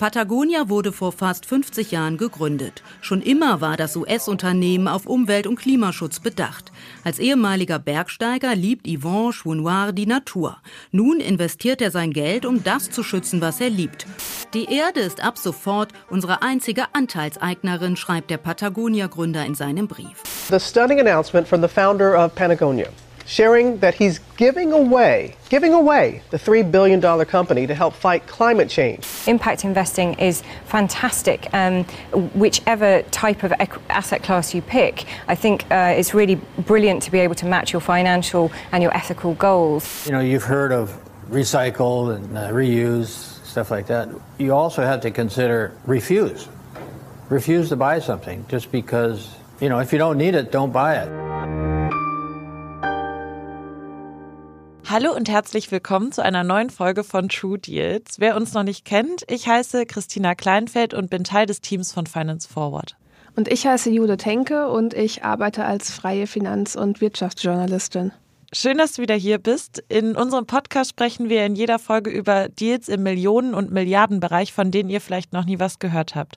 [0.00, 2.82] Patagonia wurde vor fast 50 Jahren gegründet.
[3.02, 6.72] Schon immer war das US-Unternehmen auf Umwelt- und Klimaschutz bedacht.
[7.04, 10.56] Als ehemaliger Bergsteiger liebt Yvon Chouinoir die Natur.
[10.90, 14.06] Nun investiert er sein Geld, um das zu schützen, was er liebt.
[14.54, 20.22] Die Erde ist ab sofort unsere einzige Anteilseignerin, schreibt der Patagonia-Gründer in seinem Brief.
[20.48, 22.88] The stunning announcement from the founder of Patagonia.
[23.26, 28.68] Sharing that he's giving away, giving away the $3 billion company to help fight climate
[28.68, 29.06] change.
[29.26, 31.48] Impact investing is fantastic.
[31.52, 31.84] Um,
[32.34, 33.52] whichever type of
[33.88, 37.72] asset class you pick, I think uh, it's really brilliant to be able to match
[37.72, 40.06] your financial and your ethical goals.
[40.06, 40.98] You know, you've heard of
[41.30, 44.08] recycle and uh, reuse, stuff like that.
[44.38, 46.48] You also have to consider refuse.
[47.28, 50.96] Refuse to buy something just because, you know, if you don't need it, don't buy
[50.96, 51.29] it.
[54.92, 58.18] Hallo und herzlich willkommen zu einer neuen Folge von True Deals.
[58.18, 62.06] Wer uns noch nicht kennt, ich heiße Christina Kleinfeld und bin Teil des Teams von
[62.06, 62.96] Finance Forward.
[63.36, 68.10] Und ich heiße Judith Henke und ich arbeite als freie Finanz- und Wirtschaftsjournalistin.
[68.52, 69.80] Schön, dass du wieder hier bist.
[69.88, 74.72] In unserem Podcast sprechen wir in jeder Folge über Deals im Millionen- und Milliardenbereich, von
[74.72, 76.36] denen ihr vielleicht noch nie was gehört habt.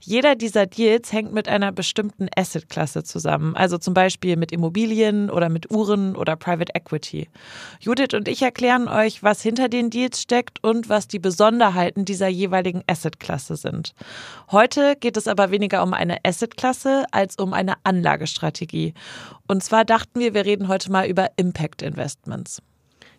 [0.00, 5.50] Jeder dieser Deals hängt mit einer bestimmten Assetklasse zusammen, also zum Beispiel mit Immobilien oder
[5.50, 7.28] mit Uhren oder Private Equity.
[7.80, 12.28] Judith und ich erklären euch, was hinter den Deals steckt und was die Besonderheiten dieser
[12.28, 13.94] jeweiligen Assetklasse sind.
[14.50, 18.94] Heute geht es aber weniger um eine Assetklasse als um eine Anlagestrategie.
[19.46, 22.62] Und zwar dachten wir, wir reden heute mal über Impact Investments.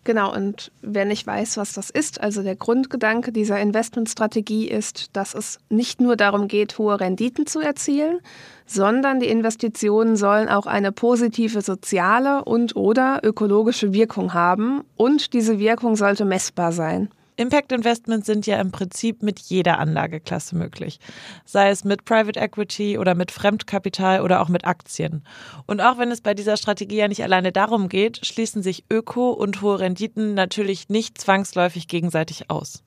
[0.04, 5.34] Genau, und wer nicht weiß, was das ist, also der Grundgedanke dieser Investmentstrategie ist, dass
[5.34, 8.20] es nicht nur darum geht, hohe Renditen zu erzielen,
[8.66, 15.58] sondern die Investitionen sollen auch eine positive soziale und oder ökologische Wirkung haben und diese
[15.58, 17.08] Wirkung sollte messbar sein.
[17.36, 21.00] Impact Investments sind ja im Prinzip mit jeder Anlageklasse möglich.
[21.44, 25.24] Sei es mit Private Equity oder mit Fremdkapital oder auch mit Aktien.
[25.66, 29.30] Und auch wenn es bei dieser Strategie ja nicht alleine darum geht, schließen sich Öko
[29.30, 32.84] und hohe Renditen natürlich nicht zwangsläufig gegenseitig aus.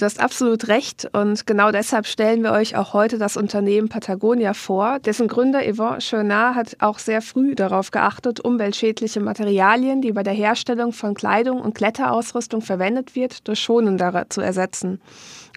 [0.00, 4.54] Du hast absolut recht und genau deshalb stellen wir euch auch heute das Unternehmen Patagonia
[4.54, 4.98] vor.
[4.98, 10.32] Dessen Gründer Yvon Chouinard hat auch sehr früh darauf geachtet, umweltschädliche Materialien, die bei der
[10.32, 15.02] Herstellung von Kleidung und Kletterausrüstung verwendet wird, durch schonendere zu ersetzen.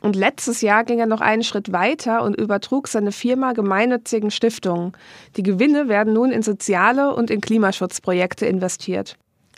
[0.02, 4.92] Und letztes Jahr ging er noch einen Schritt weiter und übertrug seine Firma gemeinnützigen Stiftungen.
[5.38, 9.16] Die Gewinne werden nun in soziale und in Klimaschutzprojekte investiert.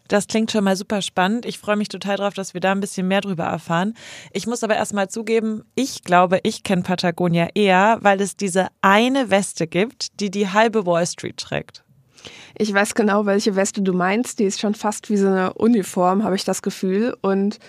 [0.08, 1.46] Das klingt schon mal super spannend.
[1.46, 3.96] Ich freue mich total drauf, dass wir da ein bisschen mehr drüber erfahren.
[4.32, 9.30] Ich muss aber erstmal zugeben, ich glaube, ich kenne Patagonia eher, weil es diese eine
[9.32, 11.84] Weste gibt, die die halbe Wall Street trägt.
[12.58, 14.40] Ich weiß genau, welche Weste du meinst.
[14.40, 17.16] Die ist schon fast wie so eine Uniform, habe ich das Gefühl.
[17.22, 17.60] Und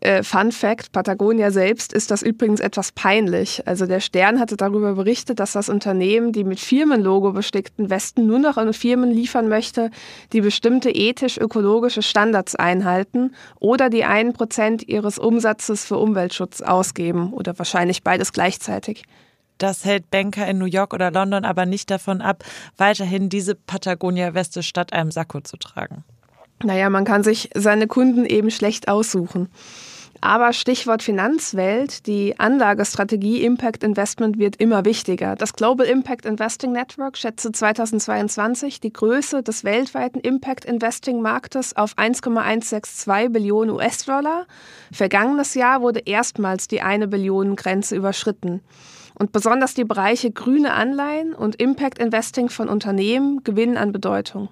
[0.00, 3.66] äh, Fun Fact: Patagonia selbst ist das übrigens etwas peinlich.
[3.66, 8.38] Also der Stern hatte darüber berichtet, dass das Unternehmen die mit Firmenlogo bestickten Westen nur
[8.38, 9.90] noch an Firmen liefern möchte,
[10.32, 17.58] die bestimmte ethisch-ökologische Standards einhalten oder die einen Prozent ihres Umsatzes für Umweltschutz ausgeben oder
[17.58, 19.04] wahrscheinlich beides gleichzeitig.
[19.58, 22.44] Das hält Banker in New York oder London aber nicht davon ab,
[22.76, 26.04] weiterhin diese Patagonia-Weste statt einem Sakko zu tragen.
[26.62, 29.48] Naja, man kann sich seine Kunden eben schlecht aussuchen.
[30.20, 35.36] Aber Stichwort Finanzwelt, die Anlagestrategie Impact Investment wird immer wichtiger.
[35.36, 41.96] Das Global Impact Investing Network schätzte 2022 die Größe des weltweiten Impact Investing Marktes auf
[41.96, 44.46] 1,162 Billionen US-Dollar.
[44.92, 48.60] Vergangenes Jahr wurde erstmals die eine Billionen Grenze überschritten.
[49.14, 54.48] Und besonders die Bereiche grüne Anleihen und Impact Investing von Unternehmen gewinnen an Bedeutung.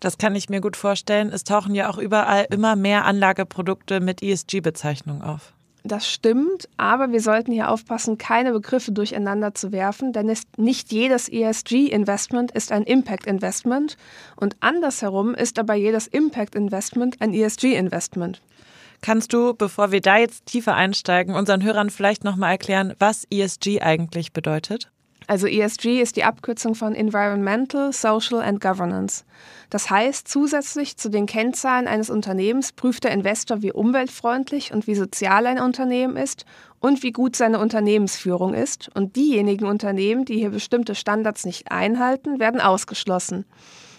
[0.00, 1.30] Das kann ich mir gut vorstellen.
[1.32, 5.54] Es tauchen ja auch überall immer mehr Anlageprodukte mit ESG-Bezeichnung auf.
[5.86, 11.28] Das stimmt, aber wir sollten hier aufpassen, keine Begriffe durcheinander zu werfen, denn nicht jedes
[11.28, 13.96] ESG-Investment ist ein Impact-Investment
[14.34, 18.42] und andersherum ist aber jedes Impact-Investment ein ESG-Investment.
[19.00, 23.80] Kannst du, bevor wir da jetzt tiefer einsteigen, unseren Hörern vielleicht nochmal erklären, was ESG
[23.80, 24.90] eigentlich bedeutet?
[25.26, 29.24] Also ESG ist die Abkürzung von Environmental, Social and Governance.
[29.70, 34.94] Das heißt, zusätzlich zu den Kennzahlen eines Unternehmens prüft der Investor, wie umweltfreundlich und wie
[34.94, 36.44] sozial ein Unternehmen ist
[36.78, 38.88] und wie gut seine Unternehmensführung ist.
[38.94, 43.44] Und diejenigen Unternehmen, die hier bestimmte Standards nicht einhalten, werden ausgeschlossen.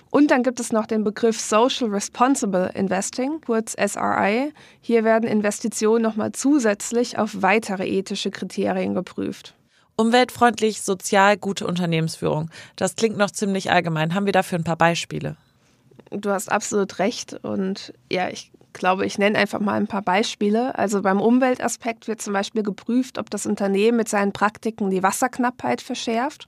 [0.09, 4.53] Und dann gibt es noch den Begriff Social Responsible Investing, kurz SRI.
[4.79, 9.56] Hier werden Investitionen nochmal zusätzlich auf weitere ethische Kriterien geprüft.
[9.97, 12.49] Umweltfreundlich, sozial, gute Unternehmensführung.
[12.75, 14.13] Das klingt noch ziemlich allgemein.
[14.13, 15.35] Haben wir dafür ein paar Beispiele?
[16.11, 17.33] Du hast absolut recht.
[17.43, 20.77] Und ja, ich glaube, ich nenne einfach mal ein paar Beispiele.
[20.77, 25.81] Also beim Umweltaspekt wird zum Beispiel geprüft, ob das Unternehmen mit seinen Praktiken die Wasserknappheit
[25.81, 26.47] verschärft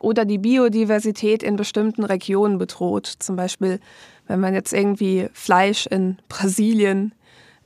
[0.00, 3.06] oder die Biodiversität in bestimmten Regionen bedroht.
[3.18, 3.78] Zum Beispiel,
[4.26, 7.14] wenn man jetzt irgendwie Fleisch in Brasilien,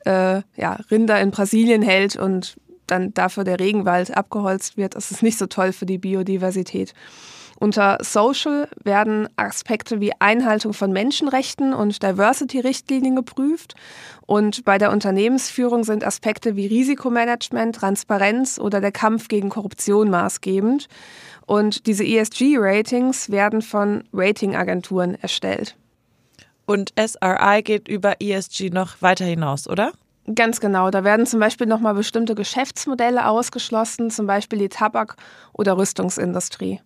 [0.05, 2.57] äh, ja, Rinder in Brasilien hält und
[2.91, 6.95] dann dafür der Regenwald abgeholzt wird, ist es nicht so toll für die Biodiversität.
[7.63, 13.75] Unter Social werden Aspekte wie Einhaltung von Menschenrechten und Diversity-Richtlinien geprüft.
[14.27, 20.87] Und bei der Unternehmensführung sind Aspekte wie Risikomanagement, Transparenz oder der Kampf gegen Korruption maßgebend.
[21.45, 25.77] Und diese ESG-Ratings werden von Ratingagenturen erstellt.
[26.65, 29.93] Und SRI geht über ESG noch weiter hinaus, oder?
[30.35, 30.91] Ganz genau.
[30.91, 35.17] Da werden zum Beispiel nochmal bestimmte Geschäftsmodelle ausgeschlossen, zum Beispiel die Tabak-
[35.53, 36.81] oder Rüstungsindustrie.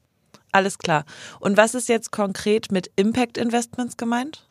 [0.53, 1.05] Alles klar.
[1.41, 4.47] Und was ist jetzt konkret mit Impact Investments gemeint?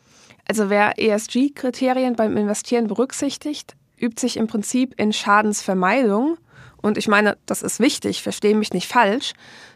[0.46, 6.38] Also wer ESG-Kriterien beim Investieren berücksichtigt, übt sich im Prinzip in Schadensvermeidung.
[6.82, 9.32] Und ich meine, das ist wichtig, verstehe mich nicht falsch.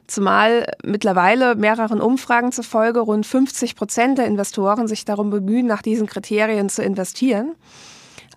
[0.08, 6.08] Zumal mittlerweile mehreren Umfragen zufolge rund 50 Prozent der Investoren sich darum bemühen, nach diesen
[6.08, 7.56] Kriterien zu investieren.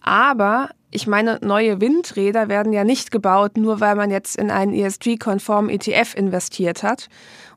[0.00, 4.74] Aber ich meine, neue Windräder werden ja nicht gebaut, nur weil man jetzt in einen
[4.74, 7.08] ESG-konformen ETF investiert hat.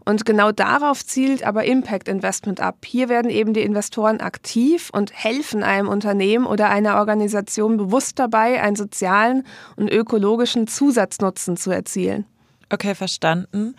[0.06, 2.80] Und genau darauf zielt aber Impact Investment ab.
[2.86, 8.62] Hier werden eben die Investoren aktiv und helfen einem Unternehmen oder einer Organisation bewusst dabei,
[8.62, 9.46] einen sozialen
[9.78, 12.26] und ökologischen Zusatznutzen zu erzielen.
[12.70, 13.76] Okay, verstanden.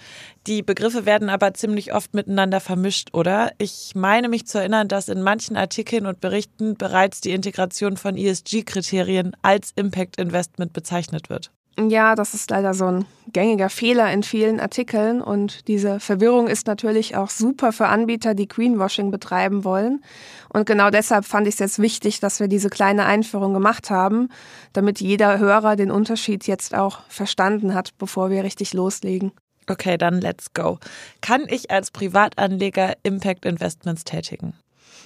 [0.46, 3.52] Die Begriffe werden aber ziemlich oft miteinander vermischt, oder?
[3.58, 8.16] Ich meine mich zu erinnern, dass in manchen Artikeln und Berichten bereits die Integration von
[8.16, 11.50] ESG-Kriterien als Impact Investment bezeichnet wird.
[11.78, 16.68] Ja, das ist leider so ein gängiger Fehler in vielen Artikeln und diese Verwirrung ist
[16.68, 20.04] natürlich auch super für Anbieter, die Greenwashing betreiben wollen.
[20.50, 24.28] Und genau deshalb fand ich es jetzt wichtig, dass wir diese kleine Einführung gemacht haben,
[24.72, 29.32] damit jeder Hörer den Unterschied jetzt auch verstanden hat, bevor wir richtig loslegen.
[29.68, 30.78] Okay, dann let's go.
[31.22, 34.54] Kann ich als Privatanleger Impact Investments tätigen?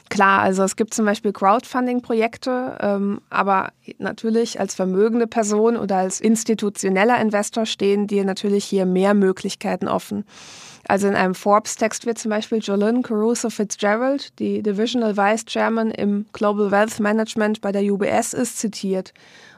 [0.08, 6.20] Klar, also es gibt zum Beispiel Crowdfunding-Projekte, ähm, aber natürlich als vermögende Person oder als
[6.20, 10.24] institutioneller Investor stehen dir natürlich hier mehr Möglichkeiten offen.
[10.88, 16.24] Also in einem Forbes-Text wird zum Beispiel Jolene Caruso Fitzgerald, die Divisional Vice Chairman im
[16.32, 19.12] Global Wealth Management bei der UBS, ist zitiert.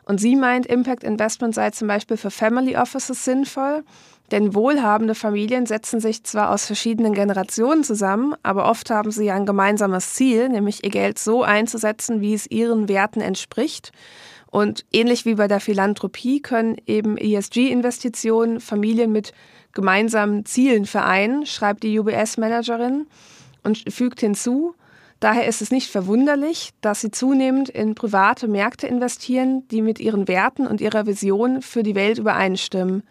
[0.05, 3.85] Und sie meint, Impact Investment sei zum Beispiel für Family Offices sinnvoll,
[4.31, 9.47] denn wohlhabende Familien setzen sich zwar aus verschiedenen Generationen zusammen, aber oft haben sie ein
[9.47, 13.93] gemeinsames Ziel, nämlich ihr Geld so einzusetzen, wie es ihren Werten entspricht.
[14.51, 19.33] Und ähnlich wie bei der Philanthropie können eben ESG-Investitionen Familien mit
[19.73, 23.07] gemeinsamen Zielen vereinen, schreibt die UBS-Managerin
[23.63, 24.75] und fügt hinzu,
[25.21, 30.29] Daher ist es nicht verwunderlich, dass sie zunehmend in private Märkte investieren, die mit ihren
[30.29, 33.03] Werten und ihrer Vision für die Welt übereinstimmen.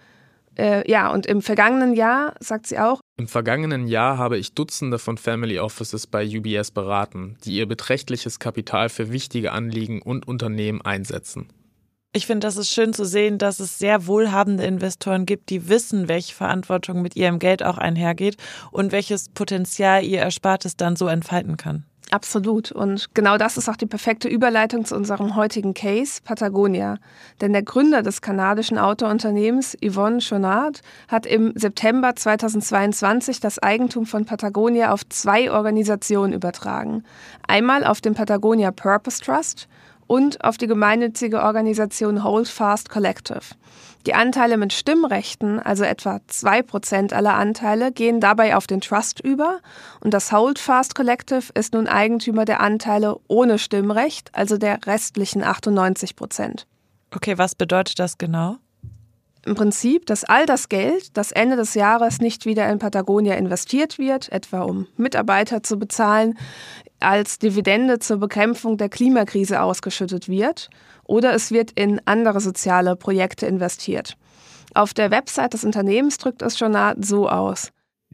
[0.59, 4.99] Äh, ja, und im vergangenen Jahr, sagt sie auch, im vergangenen Jahr habe ich Dutzende
[4.99, 10.81] von Family Offices bei UBS beraten, die ihr beträchtliches Kapital für wichtige Anliegen und Unternehmen
[10.81, 11.47] einsetzen.
[12.11, 16.07] Ich finde, das ist schön zu sehen, dass es sehr wohlhabende Investoren gibt, die wissen,
[16.07, 18.35] welche Verantwortung mit ihrem Geld auch einhergeht
[18.71, 21.85] und welches Potenzial ihr Erspartes dann so entfalten kann.
[22.11, 22.71] Absolut.
[22.71, 26.97] Und genau das ist auch die perfekte Überleitung zu unserem heutigen Case, Patagonia.
[27.39, 34.25] Denn der Gründer des kanadischen Autounternehmens, Yvonne Chonard, hat im September 2022 das Eigentum von
[34.25, 37.03] Patagonia auf zwei Organisationen übertragen.
[37.47, 39.67] Einmal auf den Patagonia Purpose Trust
[40.07, 43.41] und auf die gemeinnützige Organisation Holdfast Collective.
[44.06, 49.60] Die Anteile mit Stimmrechten, also etwa 2% aller Anteile, gehen dabei auf den Trust über
[50.00, 56.63] und das Holdfast Collective ist nun Eigentümer der Anteile ohne Stimmrecht, also der restlichen 98%.
[57.13, 58.58] Okay, was bedeutet das genau?
[59.46, 63.98] Im Prinzip, dass all das Geld, das Ende des Jahres nicht wieder in Patagonia investiert
[63.98, 66.38] wird, etwa um Mitarbeiter zu bezahlen,
[67.00, 70.70] als Dividende zur Bekämpfung der Klimakrise ausgeschüttet wird
[71.09, 74.15] oder es wird in andere soziale Projekte investiert.
[74.75, 77.71] Auf der Website des Unternehmens drückt es schon so aus.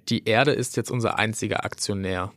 [0.08, 2.32] Die Erde ist jetzt unser einziger Aktionär.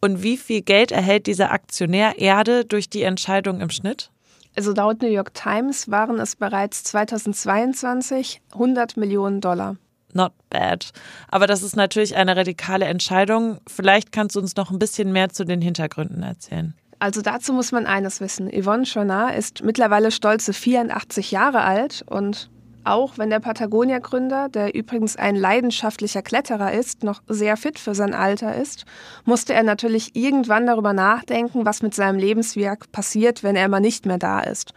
[0.00, 4.10] Und wie viel Geld erhält dieser Aktionär Erde durch die Entscheidung im Schnitt?
[4.56, 9.76] Also laut New York Times waren es bereits 2022 100 Millionen Dollar.
[10.12, 10.90] Not bad.
[11.28, 13.60] Aber das ist natürlich eine radikale Entscheidung.
[13.66, 16.74] Vielleicht kannst du uns noch ein bisschen mehr zu den Hintergründen erzählen.
[17.02, 18.48] Also dazu muss man eines wissen.
[18.48, 22.48] Yvonne Chonard ist mittlerweile stolze 84 Jahre alt und
[22.84, 28.14] auch wenn der Patagonia-Gründer, der übrigens ein leidenschaftlicher Kletterer ist, noch sehr fit für sein
[28.14, 28.84] Alter ist,
[29.24, 34.06] musste er natürlich irgendwann darüber nachdenken, was mit seinem Lebenswerk passiert, wenn er mal nicht
[34.06, 34.72] mehr da ist.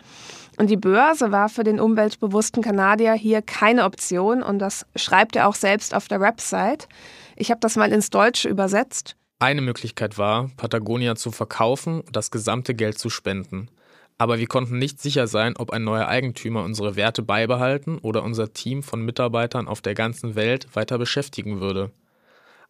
[0.57, 5.47] Und die Börse war für den umweltbewussten Kanadier hier keine Option und das schreibt er
[5.47, 6.87] auch selbst auf der Website.
[7.35, 9.15] Ich habe das mal ins Deutsche übersetzt.
[9.37, 13.69] Eine Möglichkeit war, Patagonia zu verkaufen und das gesamte Geld zu spenden.
[14.17, 18.53] Aber wir konnten nicht sicher sein, ob ein neuer Eigentümer unsere Werte beibehalten oder unser
[18.53, 21.91] Team von Mitarbeitern auf der ganzen Welt weiter beschäftigen würde.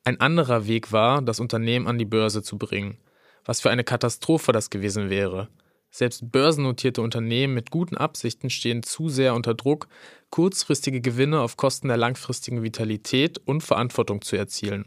[0.03, 2.98] Ein anderer Weg war, das Unternehmen an die Börse zu bringen.
[3.43, 5.50] Was für eine Katastrophe das gewesen wäre.
[5.91, 9.88] Selbst börsennotierte Unternehmen mit guten Absichten stehen zu sehr unter Druck,
[10.31, 14.86] kurzfristige Gewinne auf Kosten der langfristigen Vitalität und Verantwortung zu erzielen.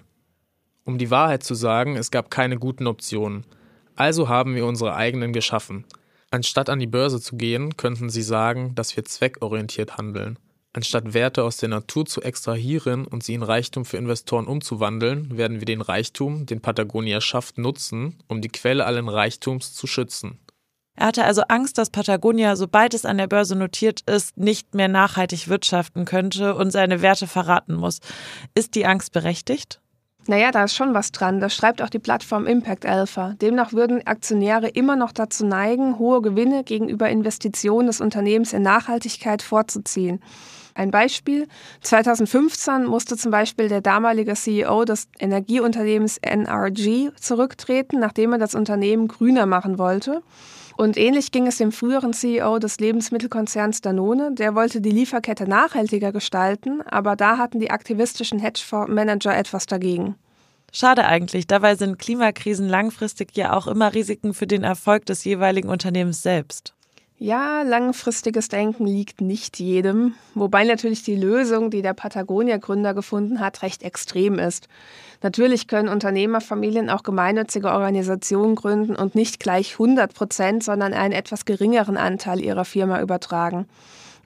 [0.89, 3.45] Um die Wahrheit zu sagen, es gab keine guten Optionen.
[3.95, 5.85] Also haben wir unsere eigenen geschaffen–
[6.31, 10.39] Anstatt an die Börse zu gehen, könnten Sie sagen, dass wir zweckorientiert handeln.
[10.75, 15.61] Anstatt Werte aus der Natur zu extrahieren und sie in Reichtum für Investoren umzuwandeln, werden
[15.61, 20.39] wir den Reichtum, den Patagonia schafft, nutzen, um die Quelle allen Reichtums zu schützen.
[20.95, 24.89] Er hatte also Angst, dass Patagonia, sobald es an der Börse notiert ist, nicht mehr
[24.89, 28.01] nachhaltig wirtschaften könnte und seine Werte verraten muss.
[28.55, 29.81] Ist die Angst berechtigt?
[30.29, 31.41] Naja, da ist schon was dran.
[31.41, 33.33] Das schreibt auch die Plattform Impact Alpha.
[33.41, 39.41] Demnach würden Aktionäre immer noch dazu neigen, hohe Gewinne gegenüber Investitionen des Unternehmens in Nachhaltigkeit
[39.41, 40.21] vorzuziehen.
[40.75, 41.49] Ein Beispiel.
[41.81, 49.09] 2015 musste zum Beispiel der damalige CEO des Energieunternehmens NRG zurücktreten, nachdem er das Unternehmen
[49.09, 50.23] grüner machen wollte.
[50.79, 54.33] Und ähnlich ging es dem früheren CEO des Lebensmittelkonzerns Danone.
[54.33, 60.15] Der wollte die Lieferkette nachhaltiger gestalten, aber da hatten die aktivistischen Hedgefondsmanager etwas dagegen.
[60.73, 65.69] Schade eigentlich, dabei sind Klimakrisen langfristig ja auch immer Risiken für den Erfolg des jeweiligen
[65.69, 66.75] Unternehmens selbst.
[67.21, 73.63] Ja, langfristiges Denken liegt nicht jedem, wobei natürlich die Lösung, die der Patagonia-Gründer gefunden hat,
[73.63, 74.69] recht extrem ist.
[75.23, 81.45] Natürlich können Unternehmerfamilien auch gemeinnützige Organisationen gründen und nicht gleich 100 Prozent, sondern einen etwas
[81.45, 83.67] geringeren Anteil ihrer Firma übertragen.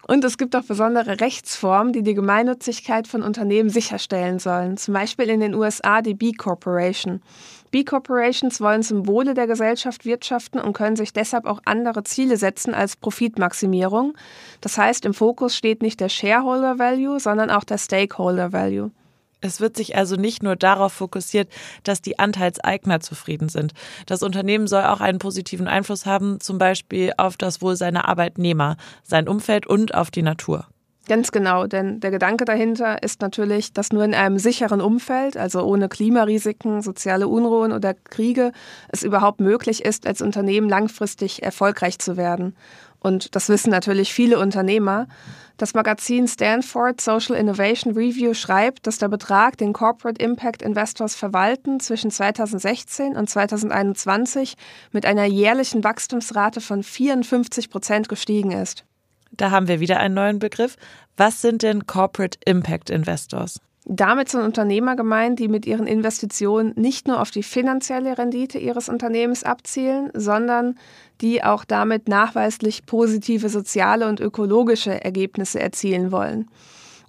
[0.07, 4.77] Und es gibt auch besondere Rechtsformen, die die Gemeinnützigkeit von Unternehmen sicherstellen sollen.
[4.77, 7.23] Zum Beispiel in den USA die B Corporation.
[7.73, 12.75] B-Corporations wollen zum Wohle der Gesellschaft wirtschaften und können sich deshalb auch andere Ziele setzen
[12.75, 14.13] als Profitmaximierung.
[14.61, 18.91] Das heißt, im Fokus steht nicht der Shareholder Value, sondern auch der Stakeholder Value.
[19.43, 21.49] Es wird sich also nicht nur darauf fokussiert,
[21.83, 23.73] dass die Anteilseigner zufrieden sind.
[24.07, 28.77] Das Unternehmen soll auch einen positiven Einfluss haben, zum Beispiel auf das Wohl seiner Arbeitnehmer,
[29.03, 30.67] sein Umfeld und auf die Natur.
[31.09, 35.63] Ganz genau, denn der Gedanke dahinter ist natürlich, dass nur in einem sicheren Umfeld, also
[35.65, 38.53] ohne Klimarisiken, soziale Unruhen oder Kriege,
[38.89, 42.55] es überhaupt möglich ist, als Unternehmen langfristig erfolgreich zu werden.
[43.01, 45.09] Und das wissen natürlich viele Unternehmer.
[45.57, 51.81] Das Magazin Stanford Social Innovation Review schreibt, dass der Betrag, den Corporate Impact Investors verwalten,
[51.81, 54.55] zwischen 2016 und 2021
[54.93, 58.85] mit einer jährlichen Wachstumsrate von 54 Prozent gestiegen ist.
[59.31, 60.77] Da haben wir wieder einen neuen Begriff.
[61.17, 63.61] Was sind denn Corporate Impact Investors?
[63.85, 68.89] Damit sind Unternehmer gemeint, die mit ihren Investitionen nicht nur auf die finanzielle Rendite ihres
[68.89, 70.77] Unternehmens abzielen, sondern
[71.21, 76.49] die auch damit nachweislich positive soziale und ökologische Ergebnisse erzielen wollen.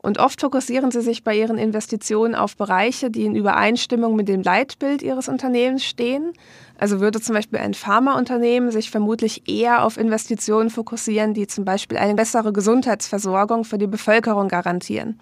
[0.01, 4.42] Und oft fokussieren sie sich bei ihren Investitionen auf Bereiche, die in Übereinstimmung mit dem
[4.42, 6.34] Leitbild ihres Unternehmens stehen.
[6.77, 11.98] Also würde zum Beispiel ein Pharmaunternehmen sich vermutlich eher auf Investitionen fokussieren, die zum Beispiel
[11.98, 15.20] eine bessere Gesundheitsversorgung für die Bevölkerung garantieren.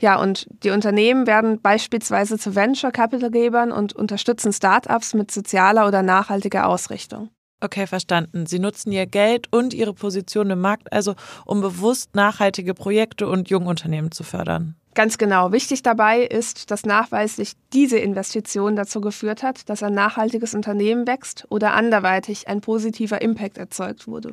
[0.00, 5.86] Ja, und die Unternehmen werden beispielsweise zu Venture Capital Gebern und unterstützen Startups mit sozialer
[5.86, 7.28] oder nachhaltiger Ausrichtung.
[7.62, 8.46] Okay, verstanden.
[8.46, 11.14] Sie nutzen ihr Geld und ihre Position im Markt also,
[11.44, 14.76] um bewusst nachhaltige Projekte und Jungunternehmen zu fördern.
[14.94, 15.52] Ganz genau.
[15.52, 21.46] Wichtig dabei ist, dass nachweislich diese Investition dazu geführt hat, dass ein nachhaltiges Unternehmen wächst
[21.50, 24.32] oder anderweitig ein positiver Impact erzeugt wurde.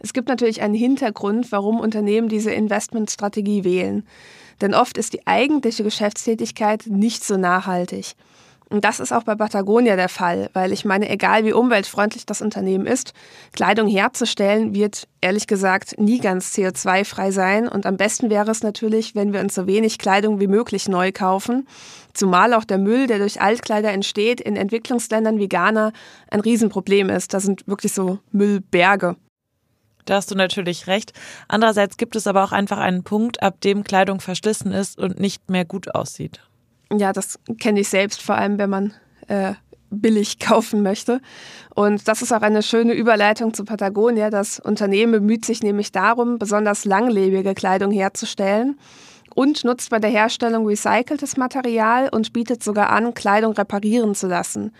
[0.00, 4.04] Es gibt natürlich einen Hintergrund, warum Unternehmen diese Investmentstrategie wählen.
[4.60, 8.14] Denn oft ist die eigentliche Geschäftstätigkeit nicht so nachhaltig.
[8.72, 12.40] Und das ist auch bei Patagonia der Fall, weil ich meine, egal wie umweltfreundlich das
[12.40, 13.14] Unternehmen ist,
[13.52, 17.66] Kleidung herzustellen wird ehrlich gesagt nie ganz CO2-frei sein.
[17.66, 21.10] Und am besten wäre es natürlich, wenn wir uns so wenig Kleidung wie möglich neu
[21.10, 21.66] kaufen.
[22.14, 25.90] Zumal auch der Müll, der durch Altkleider entsteht, in Entwicklungsländern wie Ghana
[26.30, 27.34] ein Riesenproblem ist.
[27.34, 29.16] Da sind wirklich so Müllberge.
[30.04, 31.12] Da hast du natürlich recht.
[31.48, 35.50] Andererseits gibt es aber auch einfach einen Punkt, ab dem Kleidung verschlissen ist und nicht
[35.50, 36.40] mehr gut aussieht.
[36.92, 38.94] Ja, das kenne ich selbst, vor allem wenn man
[39.28, 39.54] äh,
[39.90, 41.20] billig kaufen möchte.
[41.74, 44.30] Und das ist auch eine schöne Überleitung zu Patagonia.
[44.30, 48.78] Das Unternehmen bemüht sich nämlich darum, besonders langlebige Kleidung herzustellen
[49.34, 54.72] und nutzt bei der Herstellung recyceltes Material und bietet sogar an, Kleidung reparieren zu lassen.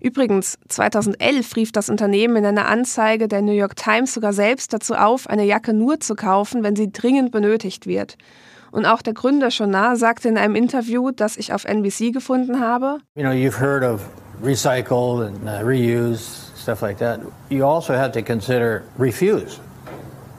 [0.00, 4.94] Übrigens, 2011 rief das Unternehmen in einer Anzeige der New York Times sogar selbst dazu
[4.94, 8.16] auf, eine Jacke nur zu kaufen, wenn sie dringend benötigt wird.
[8.70, 12.98] Und auch der Gründer Shonar sagte in einem Interview, das ich auf NBC gefunden habe.
[13.14, 14.00] You know, you've heard of
[14.42, 17.20] recycle and uh, reuse, stuff like that.
[17.50, 19.60] You also have to consider refuse.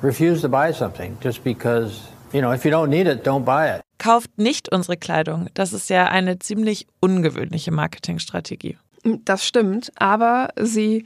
[0.02, 3.74] Refuse to buy something just because, you know, if you don't need it, don't buy
[3.74, 3.82] it.
[3.98, 5.48] Kauft nicht unsere Kleidung.
[5.54, 8.78] Das ist ja eine ziemlich ungewöhnliche Marketingstrategie.
[9.24, 11.06] Das stimmt, aber sie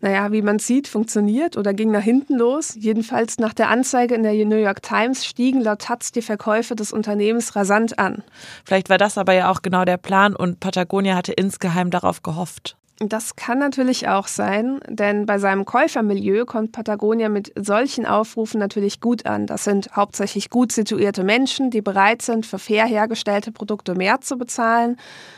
[0.00, 2.76] naja, wie man sieht, funktioniert oder ging nach hinten los.
[2.78, 6.92] Jedenfalls nach der Anzeige in der New York Times stiegen laut Taz die Verkäufe des
[6.92, 8.22] Unternehmens rasant an.
[8.64, 12.77] Vielleicht war das aber ja auch genau der Plan und Patagonia hatte insgeheim darauf gehofft.
[13.00, 19.00] Das kann natürlich auch sein, denn bei seinem Käufermilieu kommt Patagonia mit solchen Aufrufen natürlich
[19.00, 19.46] gut an.
[19.46, 24.36] Das sind hauptsächlich gut situierte Menschen, die bereit sind, für fair hergestellte Produkte mehr zu
[24.36, 24.96] bezahlen.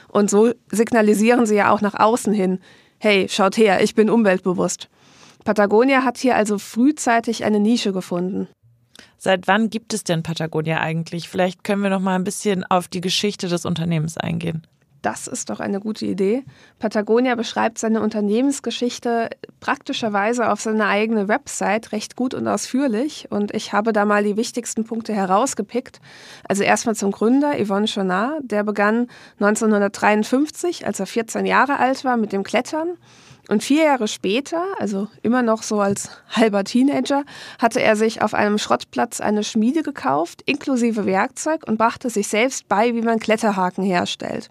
[0.09, 2.61] Und so signalisieren sie ja auch nach außen hin,
[2.99, 4.89] hey, schaut her, ich bin umweltbewusst.
[5.45, 8.49] Patagonia hat hier also frühzeitig eine Nische gefunden.
[9.19, 11.29] Seit wann gibt es denn Patagonia eigentlich?
[11.29, 14.67] Vielleicht können wir noch mal ein bisschen auf die Geschichte des Unternehmens eingehen.
[15.03, 16.45] Das ist doch eine gute Idee.
[16.79, 19.31] Patagonia beschreibt seine Unternehmensgeschichte
[19.61, 23.27] praktischerweise auf seiner eigenen Website recht gut und ausführlich.
[23.31, 26.01] Und ich habe da mal die wichtigsten Punkte herausgepickt.
[26.47, 28.43] Also erstmal zum Gründer, Yvonne Chonard.
[28.43, 32.99] Der begann 1953, als er 14 Jahre alt war, mit dem Klettern.
[33.49, 37.25] Und vier Jahre später, also immer noch so als halber Teenager,
[37.59, 42.69] hatte er sich auf einem Schrottplatz eine Schmiede gekauft, inklusive Werkzeug, und brachte sich selbst
[42.69, 44.49] bei, wie man Kletterhaken herstellt.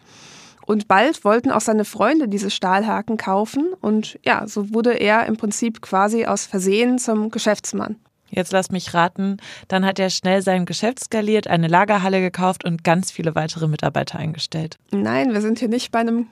[0.69, 3.73] Und bald wollten auch seine Freunde diese Stahlhaken kaufen.
[3.81, 7.95] Und ja, so wurde er im Prinzip quasi aus Versehen zum Geschäftsmann.
[8.29, 12.83] Jetzt lass mich raten, dann hat er schnell sein Geschäft skaliert, eine Lagerhalle gekauft und
[12.83, 14.77] ganz viele weitere Mitarbeiter eingestellt.
[14.91, 16.27] Nein, wir sind hier nicht bei einem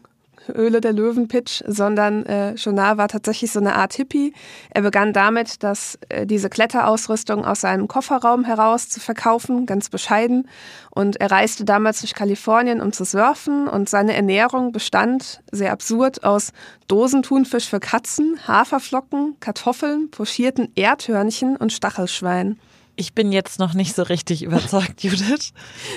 [0.54, 4.34] Öle der Löwen-Pitch, sondern äh, Schonar war tatsächlich so eine Art Hippie.
[4.70, 10.48] Er begann damit, dass äh, diese Kletterausrüstung aus seinem Kofferraum heraus zu verkaufen, ganz bescheiden.
[10.92, 13.68] Und er reiste damals durch Kalifornien, um zu surfen.
[13.68, 16.52] Und seine Ernährung bestand, sehr absurd, aus
[16.88, 22.60] Dosentunfisch für Katzen, Haferflocken, Kartoffeln, pochierten Erdhörnchen und Stachelschweinen.
[23.00, 25.54] Ich bin jetzt noch nicht so richtig überzeugt, Judith.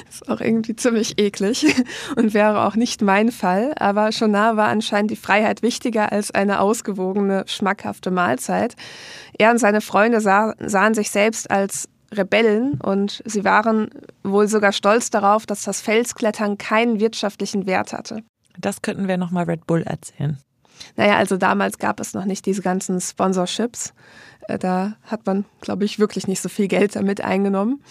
[0.08, 1.64] ist auch irgendwie ziemlich eklig
[2.16, 3.72] und wäre auch nicht mein Fall.
[3.78, 8.76] Aber Schonar war anscheinend die Freiheit wichtiger als eine ausgewogene, schmackhafte Mahlzeit.
[9.38, 13.88] Er und seine Freunde sah, sahen sich selbst als Rebellen und sie waren
[14.22, 18.22] wohl sogar stolz darauf, dass das Felsklettern keinen wirtschaftlichen Wert hatte.
[18.58, 20.38] Das könnten wir nochmal Red Bull erzählen.
[20.96, 23.92] Naja, also damals gab es noch nicht diese ganzen Sponsorships.
[24.48, 27.82] Äh, da hat man, glaube ich, wirklich nicht so viel Geld damit eingenommen.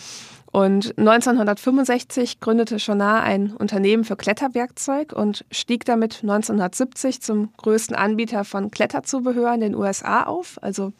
[0.51, 8.43] Und 1965 gründete Schonar ein Unternehmen für Kletterwerkzeug und stieg damit 1970 zum größten Anbieter
[8.43, 10.57] von Kletterzubehör in den USA auf.
[10.61, 10.91] Also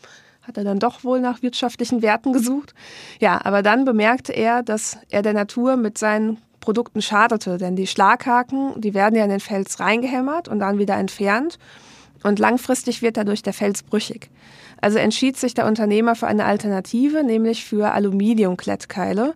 [0.43, 2.75] hat er dann doch wohl nach wirtschaftlichen Werten gesucht.
[3.19, 7.87] Ja, aber dann bemerkte er, dass er der Natur mit seinen Produkten schadete, denn die
[7.87, 11.57] Schlaghaken, die werden ja in den Fels reingehämmert und dann wieder entfernt
[12.23, 14.29] und langfristig wird dadurch der Fels brüchig.
[14.81, 19.33] Also entschied sich der Unternehmer für eine Alternative, nämlich für Aluminiumklettkeile.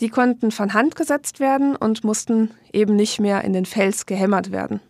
[0.00, 4.52] Die konnten von Hand gesetzt werden und mussten eben nicht mehr in den Fels gehämmert
[4.52, 4.80] werden.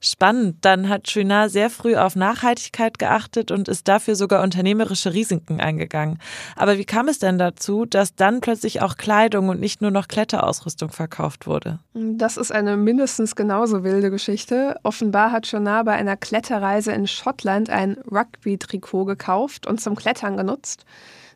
[0.00, 0.56] Spannend.
[0.62, 6.18] Dann hat Chouinard sehr früh auf Nachhaltigkeit geachtet und ist dafür sogar unternehmerische Risiken eingegangen.
[6.56, 10.08] Aber wie kam es denn dazu, dass dann plötzlich auch Kleidung und nicht nur noch
[10.08, 11.80] Kletterausrüstung verkauft wurde?
[11.92, 14.76] Das ist eine mindestens genauso wilde Geschichte.
[14.84, 20.86] Offenbar hat Chouinard bei einer Kletterreise in Schottland ein Rugby-Trikot gekauft und zum Klettern genutzt.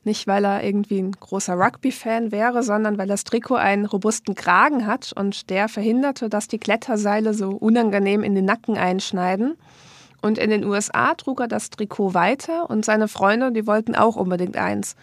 [0.04, 4.86] Nicht, weil er irgendwie ein großer Rugby-Fan wäre, sondern weil das Trikot einen robusten Kragen
[4.86, 9.56] hat und der verhinderte, dass die Kletterseile so unangenehm in den Nacken einschneiden.
[10.20, 14.16] Und in den USA trug er das Trikot weiter und seine Freunde, die wollten auch
[14.16, 14.94] unbedingt eins.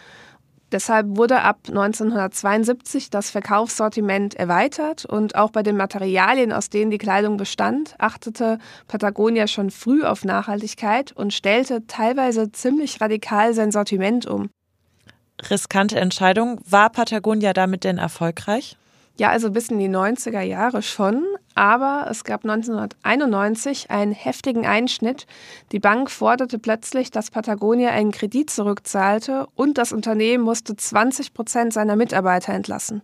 [0.71, 6.97] Deshalb wurde ab 1972 das Verkaufssortiment erweitert und auch bei den Materialien, aus denen die
[6.97, 14.25] Kleidung bestand, achtete Patagonia schon früh auf Nachhaltigkeit und stellte teilweise ziemlich radikal sein Sortiment
[14.27, 14.49] um.
[15.49, 16.59] Riskante Entscheidung.
[16.69, 18.77] War Patagonia damit denn erfolgreich?
[19.17, 21.23] Ja, also bis in die 90er Jahre schon.
[21.53, 25.27] Aber es gab 1991 einen heftigen Einschnitt.
[25.71, 31.73] Die Bank forderte plötzlich, dass Patagonia einen Kredit zurückzahlte und das Unternehmen musste 20 Prozent
[31.73, 33.01] seiner Mitarbeiter entlassen.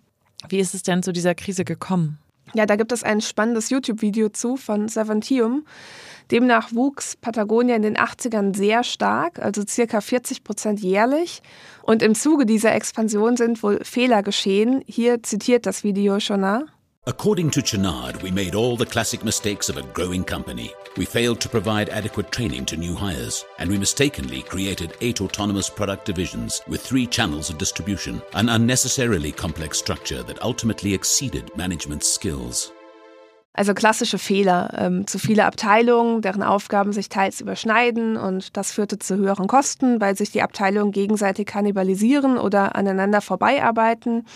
[0.48, 2.20] Wie ist es denn zu dieser Krise gekommen?
[2.54, 5.66] Ja, da gibt es ein spannendes YouTube-Video zu von Saventium.
[6.32, 11.42] Demnach wuchs Patagonia in den 80ern sehr stark, also circa 40 Prozent jährlich.
[11.84, 14.84] Und im Zuge dieser Expansion sind wohl Fehler geschehen.
[14.88, 16.66] Hier zitiert das Video Schonar.
[17.08, 20.74] According to Chenard, we made all the classic mistakes of a growing company.
[20.98, 25.70] We failed to provide adequate training to new hires, and we mistakenly created eight autonomous
[25.70, 32.12] product divisions with three channels of distribution, an unnecessarily complex structure that ultimately exceeded management's
[32.12, 32.74] skills.
[33.58, 39.00] Also klassische Fehler, ähm, zu viele Abteilungen, deren Aufgaben sich teils überschneiden und das führte
[39.00, 44.28] zu höheren Kosten, weil sich die Abteilungen gegenseitig kannibalisieren oder aneinander vorbeiarbeiten.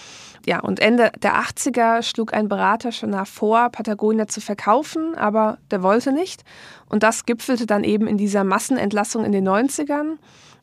[0.47, 5.59] Ja, und Ende der 80er schlug ein Berater schon nach vor, Patagonia zu verkaufen, aber
[5.69, 6.41] der wollte nicht.
[6.89, 10.17] Und das gipfelte dann eben in dieser Massenentlassung in den 90ern.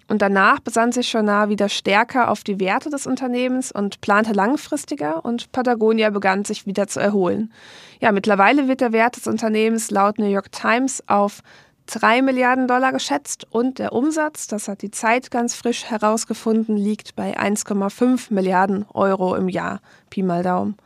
[0.08, 5.24] Und danach besann sich Journal wieder stärker auf die Werte des Unternehmens und plante langfristiger
[5.24, 7.52] und Patagonia begann sich wieder zu erholen.
[8.00, 11.42] Ja, mittlerweile wird der Wert des Unternehmens laut New York Times auf
[11.86, 17.16] 3 Milliarden Dollar geschätzt und der Umsatz, das hat die Zeit ganz frisch herausgefunden, liegt
[17.16, 19.80] bei 1,5 Milliarden Euro im Jahr.
[20.10, 20.76] Pi mal Daumen.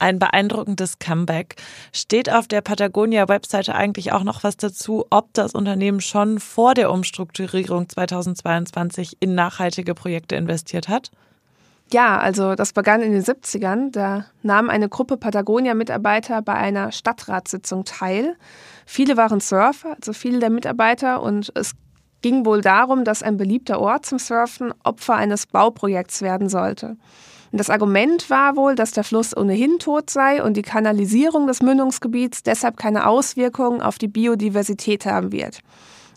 [0.00, 1.56] Ein beeindruckendes Comeback.
[1.92, 6.92] Steht auf der Patagonia-Webseite eigentlich auch noch was dazu, ob das Unternehmen schon vor der
[6.92, 11.10] Umstrukturierung 2022 in nachhaltige Projekte investiert hat?
[11.90, 13.90] Ja, also das begann in den 70ern.
[13.90, 18.36] Da nahm eine Gruppe Patagonia-Mitarbeiter bei einer Stadtratssitzung teil.
[18.84, 21.72] Viele waren Surfer, also viele der Mitarbeiter, und es
[22.20, 26.96] ging wohl darum, dass ein beliebter Ort zum Surfen Opfer eines Bauprojekts werden sollte.
[27.50, 31.62] Und das Argument war wohl, dass der Fluss ohnehin tot sei und die Kanalisierung des
[31.62, 35.60] Mündungsgebiets deshalb keine Auswirkungen auf die Biodiversität haben wird.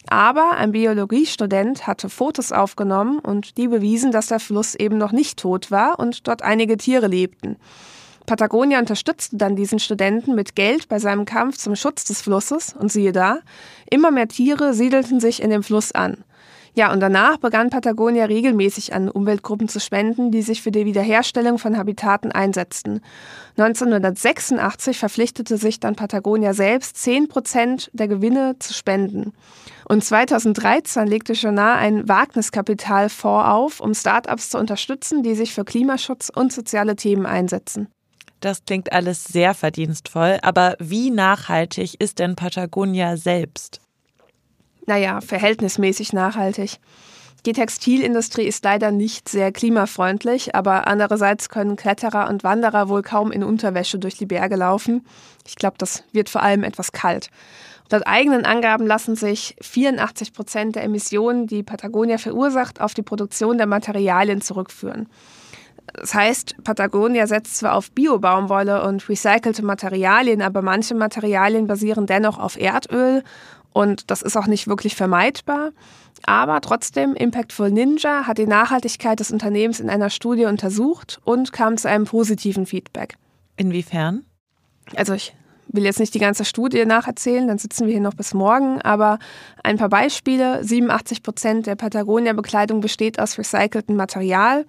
[0.07, 5.39] Aber ein Biologiestudent hatte Fotos aufgenommen und die bewiesen, dass der Fluss eben noch nicht
[5.39, 7.57] tot war und dort einige Tiere lebten.
[8.25, 12.91] Patagonia unterstützte dann diesen Studenten mit Geld bei seinem Kampf zum Schutz des Flusses und
[12.91, 13.39] siehe da,
[13.89, 16.23] immer mehr Tiere siedelten sich in dem Fluss an.
[16.73, 21.57] Ja, und danach begann Patagonia regelmäßig an Umweltgruppen zu spenden, die sich für die Wiederherstellung
[21.57, 23.01] von Habitaten einsetzten.
[23.57, 29.33] 1986 verpflichtete sich dann Patagonia selbst, 10 Prozent der Gewinne zu spenden.
[29.89, 36.31] Und 2013 legte Journal ein Wagniskapitalfonds auf, um Startups zu unterstützen, die sich für Klimaschutz
[36.33, 37.89] und soziale Themen einsetzen.
[38.39, 43.80] Das klingt alles sehr verdienstvoll, aber wie nachhaltig ist denn Patagonia selbst?
[44.85, 46.79] Naja, verhältnismäßig nachhaltig.
[47.45, 53.31] Die Textilindustrie ist leider nicht sehr klimafreundlich, aber andererseits können Kletterer und Wanderer wohl kaum
[53.31, 55.05] in Unterwäsche durch die Berge laufen.
[55.47, 57.31] Ich glaube, das wird vor allem etwas kalt.
[57.89, 63.57] Laut eigenen Angaben lassen sich 84 Prozent der Emissionen, die Patagonia verursacht, auf die Produktion
[63.57, 65.09] der Materialien zurückführen.
[65.93, 72.37] Das heißt, Patagonia setzt zwar auf Bio-Baumwolle und recycelte Materialien, aber manche Materialien basieren dennoch
[72.37, 73.23] auf Erdöl
[73.73, 75.71] und das ist auch nicht wirklich vermeidbar.
[76.23, 81.77] Aber trotzdem, Impactful Ninja hat die Nachhaltigkeit des Unternehmens in einer Studie untersucht und kam
[81.77, 83.15] zu einem positiven Feedback.
[83.57, 84.23] Inwiefern?
[84.95, 85.33] Also ich
[85.71, 89.19] will jetzt nicht die ganze Studie nacherzählen, dann sitzen wir hier noch bis morgen, aber
[89.63, 90.63] ein paar Beispiele.
[90.63, 94.65] 87 Prozent der Patagonia-Bekleidung besteht aus recyceltem Material.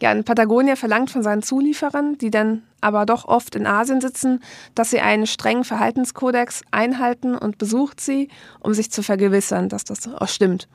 [0.00, 4.40] Ja, Patagonia verlangt von seinen Zulieferern, die dann aber doch oft in Asien sitzen,
[4.74, 8.28] dass sie einen strengen Verhaltenskodex einhalten und besucht sie,
[8.60, 10.68] um sich zu vergewissern, dass das auch stimmt.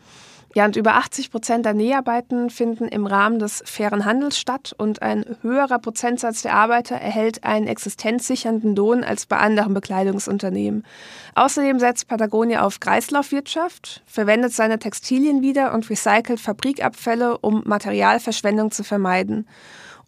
[0.53, 5.01] Ja, und über 80 Prozent der Näharbeiten finden im Rahmen des fairen Handels statt und
[5.01, 10.85] ein höherer Prozentsatz der Arbeiter erhält einen existenzsichernden Lohn als bei anderen Bekleidungsunternehmen.
[11.35, 18.83] Außerdem setzt Patagonia auf Kreislaufwirtschaft, verwendet seine Textilien wieder und recycelt Fabrikabfälle, um Materialverschwendung zu
[18.83, 19.47] vermeiden.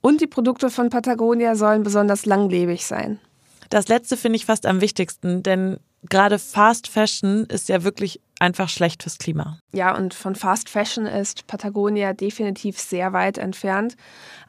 [0.02, 3.20] Und die Produkte von Patagonia sollen besonders langlebig sein.
[3.70, 5.78] Das letzte finde ich fast am wichtigsten, denn
[6.10, 9.58] gerade Fast Fashion ist ja wirklich einfach schlecht fürs Klima.
[9.74, 13.96] Ja, und von Fast Fashion ist Patagonia definitiv sehr weit entfernt.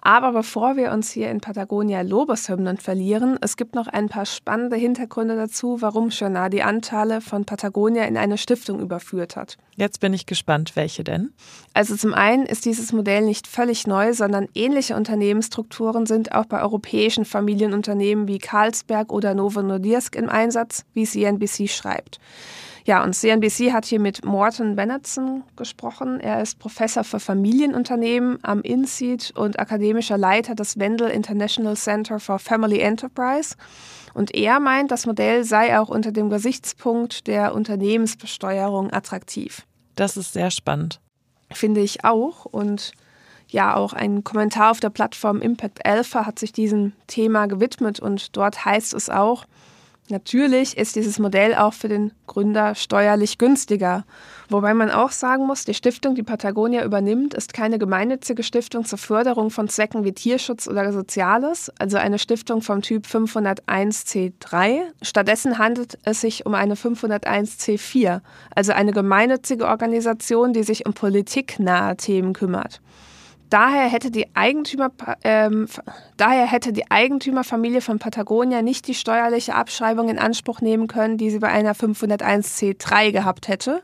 [0.03, 4.77] Aber bevor wir uns hier in Patagonia Lobeshymnen verlieren, es gibt noch ein paar spannende
[4.77, 9.57] Hintergründe dazu, warum Journal die Anteile von Patagonia in eine Stiftung überführt hat.
[9.77, 11.33] Jetzt bin ich gespannt, welche denn?
[11.73, 16.61] Also zum einen ist dieses Modell nicht völlig neu, sondern ähnliche Unternehmensstrukturen sind auch bei
[16.61, 22.19] europäischen Familienunternehmen wie Carlsberg oder Novo Nordisk im Einsatz, wie CNBC schreibt.
[22.87, 26.21] Ja, und CNBC hat hier mit Morton Bennetson gesprochen.
[26.21, 32.39] Er ist Professor für Familienunternehmen am INSEAD und akademischer Leiter des Wendel International Center for
[32.39, 33.57] Family Enterprise.
[34.13, 39.63] Und er meint, das Modell sei auch unter dem Gesichtspunkt der Unternehmensbesteuerung attraktiv.
[39.97, 41.01] Das ist sehr spannend.
[41.53, 42.45] Finde ich auch.
[42.45, 42.93] Und
[43.49, 48.37] ja, auch ein Kommentar auf der Plattform Impact Alpha hat sich diesem Thema gewidmet und
[48.37, 49.47] dort heißt es auch,
[50.11, 54.05] Natürlich ist dieses Modell auch für den Gründer steuerlich günstiger.
[54.51, 58.99] Wobei man auch sagen muss, die Stiftung, die Patagonia übernimmt, ist keine gemeinnützige Stiftung zur
[58.99, 64.83] Förderung von Zwecken wie Tierschutz oder Soziales, also eine Stiftung vom Typ 501c3.
[65.01, 68.21] Stattdessen handelt es sich um eine 501c4,
[68.55, 72.83] also eine gemeinnützige Organisation, die sich um politiknahe Themen kümmert.
[73.55, 74.91] Daher hätte, die Eigentümer,
[75.23, 75.69] ähm,
[76.17, 81.31] daher hätte die Eigentümerfamilie von Patagonia nicht die steuerliche Abschreibung in Anspruch nehmen können, die
[81.31, 83.81] sie bei einer 501c3 gehabt hätte.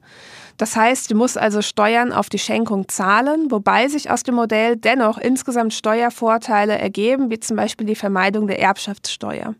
[0.57, 4.75] Das heißt, sie muss also Steuern auf die Schenkung zahlen, wobei sich aus dem Modell
[4.75, 9.55] dennoch insgesamt Steuervorteile ergeben, wie zum Beispiel die Vermeidung der Erbschaftssteuer.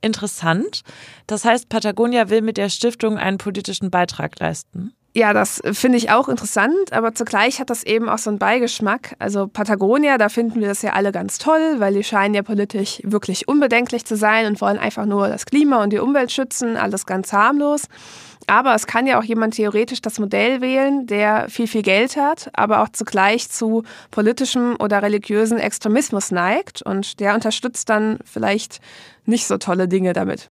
[0.00, 0.80] Interessant.
[1.28, 4.94] Das heißt, Patagonia will mit der Stiftung einen politischen Beitrag leisten.
[5.18, 9.16] Ja, das finde ich auch interessant, aber zugleich hat das eben auch so einen Beigeschmack.
[9.18, 13.00] Also Patagonia, da finden wir das ja alle ganz toll, weil die scheinen ja politisch
[13.02, 17.04] wirklich unbedenklich zu sein und wollen einfach nur das Klima und die Umwelt schützen, alles
[17.04, 17.88] ganz harmlos.
[18.46, 22.50] Aber es kann ja auch jemand theoretisch das Modell wählen, der viel, viel Geld hat,
[22.52, 28.78] aber auch zugleich zu politischem oder religiösen Extremismus neigt und der unterstützt dann vielleicht
[29.26, 30.48] nicht so tolle Dinge damit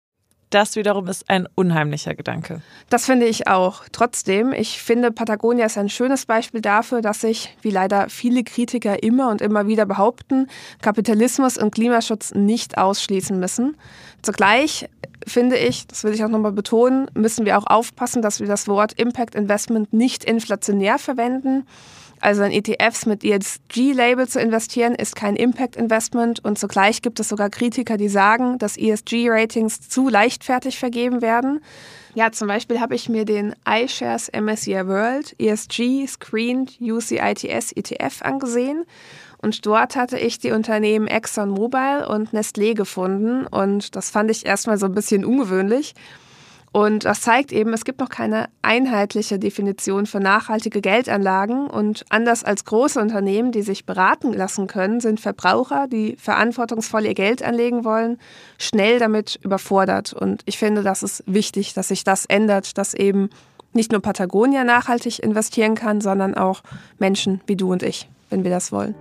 [0.54, 2.62] das wiederum ist ein unheimlicher Gedanke.
[2.88, 3.82] Das finde ich auch.
[3.90, 9.02] Trotzdem, ich finde, Patagonia ist ein schönes Beispiel dafür, dass sich, wie leider viele Kritiker
[9.02, 10.46] immer und immer wieder behaupten,
[10.80, 13.76] Kapitalismus und Klimaschutz nicht ausschließen müssen.
[14.22, 14.88] Zugleich
[15.26, 18.68] finde ich, das will ich auch nochmal betonen, müssen wir auch aufpassen, dass wir das
[18.68, 21.66] Wort Impact Investment nicht inflationär verwenden.
[22.24, 27.50] Also in ETFs mit ESG-Label zu investieren, ist kein Impact-Investment und zugleich gibt es sogar
[27.50, 31.60] Kritiker, die sagen, dass ESG-Ratings zu leichtfertig vergeben werden.
[32.14, 38.86] Ja, zum Beispiel habe ich mir den iShares MSCI World ESG Screened UCITS ETF angesehen
[39.42, 44.78] und dort hatte ich die Unternehmen ExxonMobil und Nestlé gefunden und das fand ich erstmal
[44.78, 45.94] so ein bisschen ungewöhnlich.
[46.74, 51.68] Und das zeigt eben, es gibt noch keine einheitliche Definition für nachhaltige Geldanlagen.
[51.68, 57.14] Und anders als große Unternehmen, die sich beraten lassen können, sind Verbraucher, die verantwortungsvoll ihr
[57.14, 58.18] Geld anlegen wollen,
[58.58, 60.14] schnell damit überfordert.
[60.14, 63.30] Und ich finde, das ist wichtig, dass sich das ändert, dass eben
[63.72, 66.62] nicht nur Patagonia nachhaltig investieren kann, sondern auch
[66.98, 68.96] Menschen wie du und ich, wenn wir das wollen.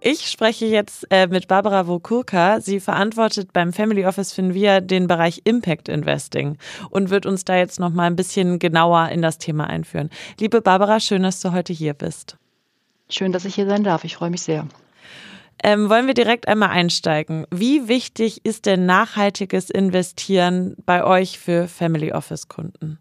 [0.00, 2.60] Ich spreche jetzt äh, mit Barbara Wokurka.
[2.60, 6.56] Sie verantwortet beim Family Office Finvia den Bereich Impact Investing
[6.90, 10.10] und wird uns da jetzt noch mal ein bisschen genauer in das Thema einführen.
[10.38, 12.36] Liebe Barbara, schön, dass du heute hier bist.
[13.10, 14.04] Schön, dass ich hier sein darf.
[14.04, 14.68] Ich freue mich sehr.
[15.64, 17.46] Ähm, wollen wir direkt einmal einsteigen.
[17.50, 23.00] Wie wichtig ist denn nachhaltiges Investieren bei euch für Family Office Kunden?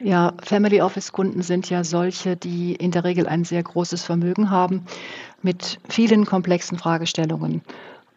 [0.00, 4.50] Ja, Family Office Kunden sind ja solche, die in der Regel ein sehr großes Vermögen
[4.50, 4.86] haben
[5.42, 7.62] mit vielen komplexen Fragestellungen.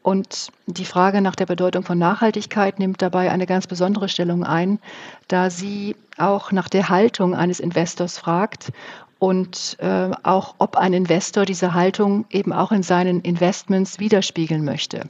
[0.03, 4.79] Und die Frage nach der Bedeutung von Nachhaltigkeit nimmt dabei eine ganz besondere Stellung ein,
[5.27, 8.71] da sie auch nach der Haltung eines Investors fragt
[9.19, 15.09] und äh, auch, ob ein Investor diese Haltung eben auch in seinen Investments widerspiegeln möchte.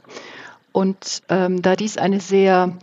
[0.72, 2.76] Und ähm, da dies eine sehr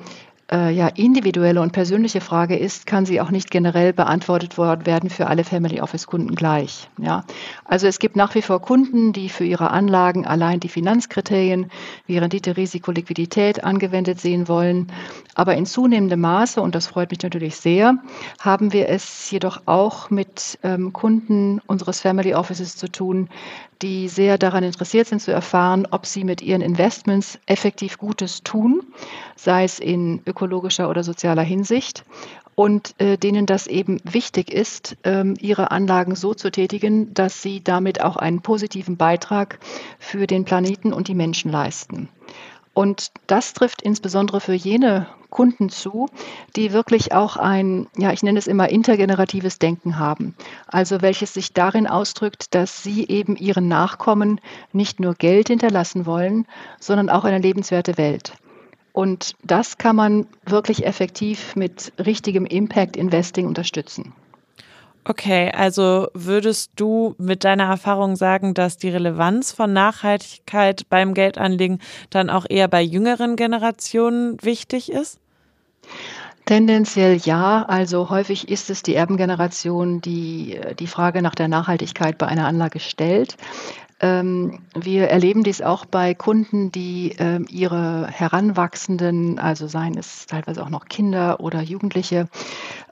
[0.52, 5.28] äh, ja, individuelle und persönliche Frage ist, kann sie auch nicht generell beantwortet werden für
[5.28, 6.90] alle Family Office Kunden gleich.
[6.98, 7.24] Ja.
[7.66, 11.72] Also es gibt nach wie vor Kunden, die für ihre Anlagen allein die Finanzkriterien
[12.08, 14.88] wie Rendite, Risiko, Liquidität angewendet sehen wollen.
[15.36, 17.98] Aber in zunehmendem Maße, und das freut mich natürlich sehr,
[18.40, 23.30] haben wir es jedoch auch mit ähm, Kunden unseres Family Offices zu tun,
[23.82, 28.82] die sehr daran interessiert sind zu erfahren, ob sie mit ihren Investments effektiv Gutes tun,
[29.36, 32.04] sei es in ökologischer oder sozialer Hinsicht
[32.56, 37.64] und äh, denen das eben wichtig ist, ähm, ihre Anlagen so zu tätigen, dass sie
[37.64, 39.60] damit auch einen positiven Beitrag
[39.98, 42.10] für den Planeten und die Menschen leisten.
[42.80, 46.08] Und das trifft insbesondere für jene Kunden zu,
[46.56, 50.34] die wirklich auch ein, ja, ich nenne es immer intergeneratives Denken haben.
[50.66, 54.40] Also welches sich darin ausdrückt, dass sie eben ihren Nachkommen
[54.72, 56.48] nicht nur Geld hinterlassen wollen,
[56.80, 58.38] sondern auch eine lebenswerte Welt.
[58.94, 64.14] Und das kann man wirklich effektiv mit richtigem Impact Investing unterstützen.
[65.06, 71.80] Okay, also würdest du mit deiner Erfahrung sagen, dass die Relevanz von Nachhaltigkeit beim Geldanlegen
[72.10, 75.20] dann auch eher bei jüngeren Generationen wichtig ist?
[76.46, 77.64] Tendenziell ja.
[77.68, 82.80] Also häufig ist es die Erbengeneration, die die Frage nach der Nachhaltigkeit bei einer Anlage
[82.80, 83.38] stellt.
[84.02, 90.64] Ähm, wir erleben dies auch bei Kunden, die ähm, ihre Heranwachsenden, also seien es teilweise
[90.64, 92.30] auch noch Kinder oder Jugendliche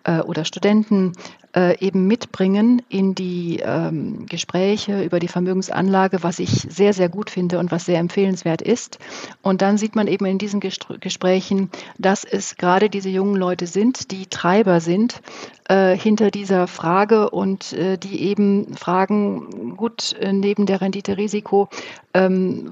[0.08, 1.14] äh, oder Studenten,
[1.56, 7.30] äh, eben mitbringen in die ähm, Gespräche über die Vermögensanlage, was ich sehr, sehr gut
[7.30, 9.00] finde und was sehr empfehlenswert ist.
[9.42, 14.12] Und dann sieht man eben in diesen Gesprächen, dass es gerade diese jungen Leute sind,
[14.12, 15.22] die Treiber sind
[15.68, 21.70] äh, hinter dieser Frage und äh, die eben fragen, gut, äh, neben der Rendite-Risiko,
[22.14, 22.72] ähm,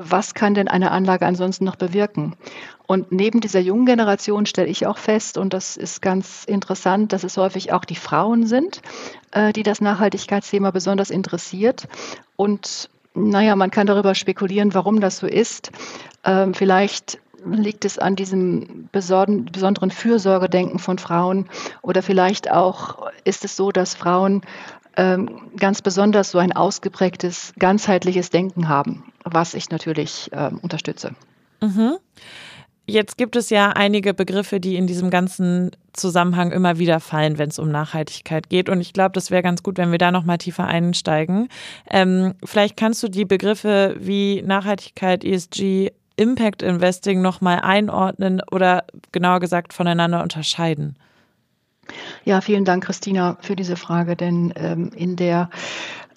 [0.00, 2.34] was kann denn eine Anlage ansonsten noch bewirken?
[2.86, 7.22] Und neben dieser jungen Generation stelle ich auch fest, und das ist ganz interessant, dass
[7.22, 8.82] es häufig auch die Frauen sind,
[9.32, 11.86] äh, die das Nachhaltigkeitsthema besonders interessiert.
[12.36, 15.70] Und naja, man kann darüber spekulieren, warum das so ist.
[16.24, 21.48] Ähm, vielleicht liegt es an diesem besonderen Fürsorgedenken von Frauen
[21.82, 24.42] oder vielleicht auch ist es so, dass Frauen
[24.96, 31.14] ähm, ganz besonders so ein ausgeprägtes, ganzheitliches Denken haben, was ich natürlich äh, unterstütze.
[31.60, 31.98] Mhm.
[32.90, 37.50] Jetzt gibt es ja einige Begriffe, die in diesem ganzen Zusammenhang immer wieder fallen, wenn
[37.50, 38.70] es um Nachhaltigkeit geht.
[38.70, 41.48] Und ich glaube, das wäre ganz gut, wenn wir da noch mal tiefer einsteigen.
[41.90, 48.84] Ähm, vielleicht kannst du die Begriffe wie Nachhaltigkeit, ESG, Impact Investing noch mal einordnen oder
[49.12, 50.96] genauer gesagt voneinander unterscheiden.
[52.24, 55.50] Ja, vielen Dank, Christina, für diese Frage, denn ähm, in der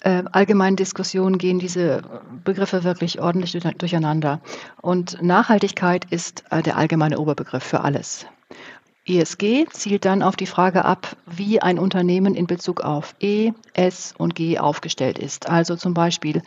[0.02, 2.02] äh, allgemeinen Diskussion gehen diese
[2.44, 4.40] Begriffe wirklich ordentlich durcheinander.
[4.80, 8.26] Und Nachhaltigkeit ist äh, der allgemeine Oberbegriff für alles.
[9.06, 14.14] ESG zielt dann auf die Frage ab, wie ein Unternehmen in Bezug auf E, S
[14.16, 15.48] und G aufgestellt ist.
[15.48, 16.42] Also zum Beispiel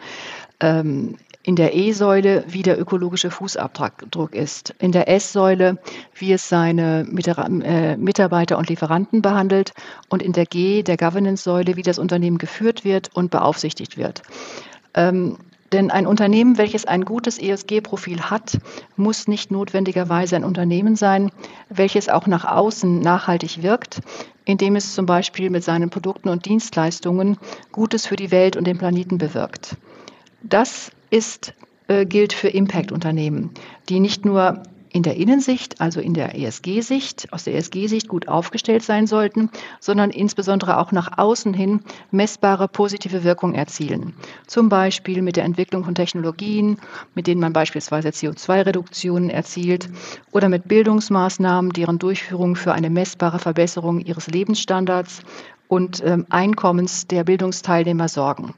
[0.61, 4.73] ähm, in der E-Säule, wie der ökologische Fußabdruck ist.
[4.79, 5.77] In der S-Säule,
[6.15, 9.71] wie es seine äh, Mitarbeiter und Lieferanten behandelt.
[10.09, 14.23] Und in der G, der Governance-Säule, wie das Unternehmen geführt wird und beaufsichtigt wird.
[14.95, 15.37] Ähm,
[15.71, 18.57] denn ein Unternehmen, welches ein gutes ESG-Profil hat,
[18.95, 21.31] muss nicht notwendigerweise ein Unternehmen sein,
[21.69, 23.99] welches auch nach außen nachhaltig wirkt,
[24.45, 27.37] indem es zum Beispiel mit seinen Produkten und Dienstleistungen
[27.71, 29.77] Gutes für die Welt und den Planeten bewirkt.
[30.41, 31.53] Das ist,
[31.87, 33.51] äh, gilt für Impact-Unternehmen,
[33.89, 34.63] die nicht nur
[34.95, 39.49] in der Innensicht, also in der ESG-Sicht, aus der ESG-Sicht gut aufgestellt sein sollten,
[39.81, 44.13] sondern insbesondere auch nach außen hin messbare positive Wirkung erzielen.
[44.47, 46.77] Zum Beispiel mit der Entwicklung von Technologien,
[47.13, 49.89] mit denen man beispielsweise CO2-Reduktionen erzielt
[50.31, 55.23] oder mit Bildungsmaßnahmen, deren Durchführung für eine messbare Verbesserung ihres Lebensstandards
[55.67, 58.53] und ähm, Einkommens der Bildungsteilnehmer sorgen.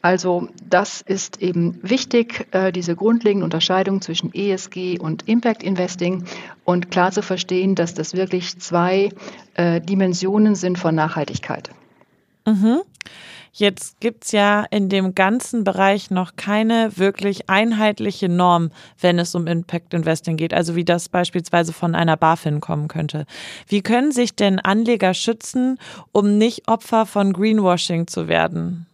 [0.00, 6.24] Also das ist eben wichtig, äh, diese grundlegende Unterscheidung zwischen ESG und Impact Investing
[6.64, 9.10] und klar zu verstehen, dass das wirklich zwei
[9.54, 11.70] äh, Dimensionen sind von Nachhaltigkeit.
[12.46, 12.82] Mhm.
[13.52, 19.34] Jetzt gibt es ja in dem ganzen Bereich noch keine wirklich einheitliche Norm, wenn es
[19.34, 23.26] um Impact Investing geht, also wie das beispielsweise von einer BaFin kommen könnte.
[23.66, 25.78] Wie können sich denn Anleger schützen,
[26.12, 28.87] um nicht Opfer von Greenwashing zu werden?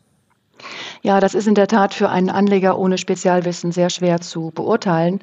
[1.02, 5.20] Ja, das ist in der Tat für einen Anleger ohne Spezialwissen sehr schwer zu beurteilen.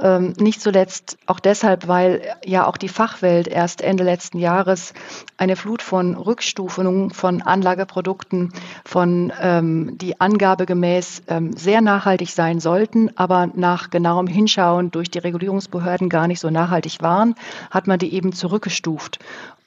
[0.00, 4.94] Ähm, nicht zuletzt auch deshalb, weil ja auch die Fachwelt erst Ende letzten Jahres
[5.36, 8.52] eine Flut von Rückstufungen von Anlageprodukten,
[8.84, 15.18] von ähm, die angabegemäß ähm, sehr nachhaltig sein sollten, aber nach genauem Hinschauen durch die
[15.18, 17.34] Regulierungsbehörden gar nicht so nachhaltig waren,
[17.70, 19.18] hat man die eben zurückgestuft.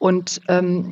[0.05, 0.91] Und ähm,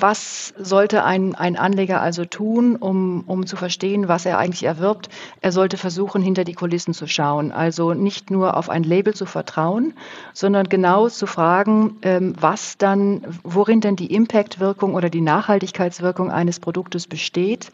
[0.00, 5.10] was sollte ein, ein Anleger also tun, um, um zu verstehen, was er eigentlich erwirbt?
[5.42, 7.52] Er sollte versuchen, hinter die Kulissen zu schauen.
[7.52, 9.92] Also nicht nur auf ein Label zu vertrauen,
[10.32, 16.58] sondern genau zu fragen, ähm, was dann, worin denn die Impact-Wirkung oder die Nachhaltigkeitswirkung eines
[16.58, 17.70] Produktes besteht,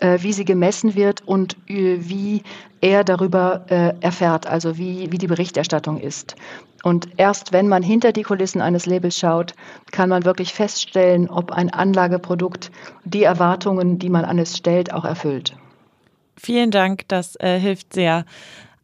[0.00, 2.42] äh, wie sie gemessen wird und äh, wie
[2.80, 6.34] er darüber äh, erfährt, also wie, wie die Berichterstattung ist.
[6.84, 9.54] Und erst wenn man hinter die Kulissen eines Labels schaut,
[9.90, 12.70] kann man wirklich feststellen, ob ein Anlageprodukt
[13.04, 15.56] die Erwartungen, die man an es stellt, auch erfüllt.
[16.36, 18.26] Vielen Dank, das äh, hilft sehr.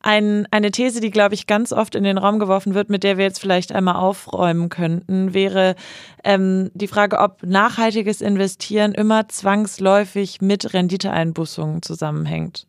[0.02, 3.18] Ein, eine These, die, glaube ich, ganz oft in den Raum geworfen wird, mit der
[3.18, 5.74] wir jetzt vielleicht einmal aufräumen könnten, wäre
[6.24, 12.66] ähm, die Frage, ob nachhaltiges Investieren immer zwangsläufig mit Renditeeinbußungen zusammenhängt.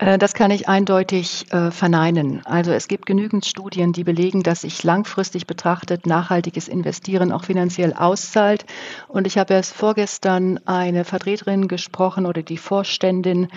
[0.00, 2.44] Äh, das kann ich eindeutig äh, verneinen.
[2.46, 7.92] Also es gibt genügend Studien, die belegen, dass sich langfristig betrachtet nachhaltiges Investieren auch finanziell
[7.92, 8.64] auszahlt.
[9.08, 13.48] Und ich habe erst vorgestern eine Vertreterin gesprochen oder die Vorständin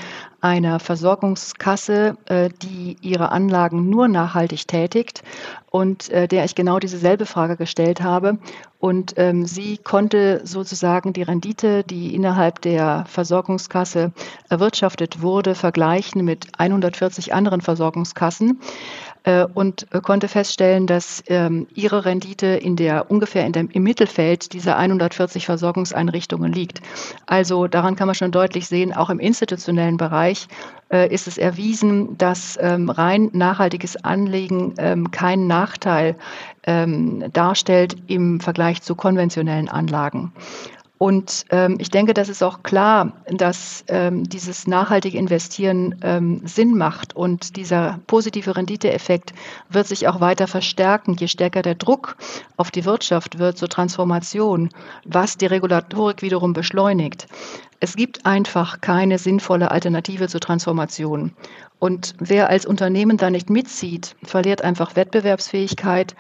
[0.44, 5.24] einer Versorgungskasse, äh, die ihre Anlagen nur nachhaltig tätigt
[5.72, 8.38] und äh, der ich genau dieselbe Frage gestellt habe.
[8.78, 14.12] Und ähm, sie konnte sozusagen die Rendite, die innerhalb der Versorgungskasse
[14.50, 18.60] erwirtschaftet wurde, vergleichen mit 140 anderen Versorgungskassen
[19.53, 24.78] und konnte feststellen, dass ähm, ihre Rendite in der ungefähr in dem, im Mittelfeld dieser
[24.78, 26.82] 140 Versorgungseinrichtungen liegt.
[27.26, 30.47] Also daran kann man schon deutlich sehen, auch im institutionellen Bereich
[30.91, 36.15] äh, ist es erwiesen, dass ähm, rein nachhaltiges Anlegen ähm, keinen Nachteil
[36.65, 40.32] darstellt im Vergleich zu konventionellen Anlagen.
[41.00, 46.78] Und ähm, ich denke, das ist auch klar, dass ähm, dieses nachhaltige Investieren ähm, Sinn
[46.78, 49.34] macht und dieser positive Renditeeffekt
[49.70, 52.16] wird sich auch weiter verstärken, je stärker der Druck
[52.58, 54.70] auf die Wirtschaft wird zur Transformation,
[55.04, 57.28] was die Regulatorik wiederum beschleunigt.
[57.80, 61.34] Es gibt einfach keine sinnvolle Alternative zur Transformation.
[61.80, 66.16] Und wer als Unternehmen da nicht mitzieht, verliert einfach Wettbewerbsfähigkeit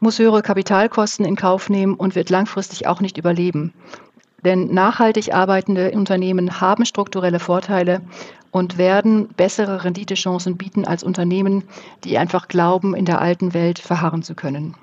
[0.00, 3.72] muss höhere Kapitalkosten in Kauf nehmen und wird langfristig auch nicht überleben.
[4.44, 8.00] Denn nachhaltig arbeitende Unternehmen haben strukturelle Vorteile
[8.50, 11.64] und werden bessere Renditechancen bieten als Unternehmen,
[12.04, 14.74] die einfach glauben, in der alten Welt verharren zu können.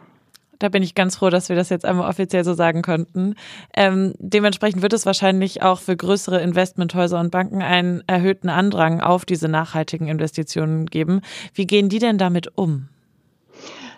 [0.59, 3.35] Da bin ich ganz froh, dass wir das jetzt einmal offiziell so sagen konnten.
[3.75, 9.25] Ähm, dementsprechend wird es wahrscheinlich auch für größere Investmenthäuser und Banken einen erhöhten Andrang auf
[9.25, 11.21] diese nachhaltigen Investitionen geben.
[11.53, 12.87] Wie gehen die denn damit um?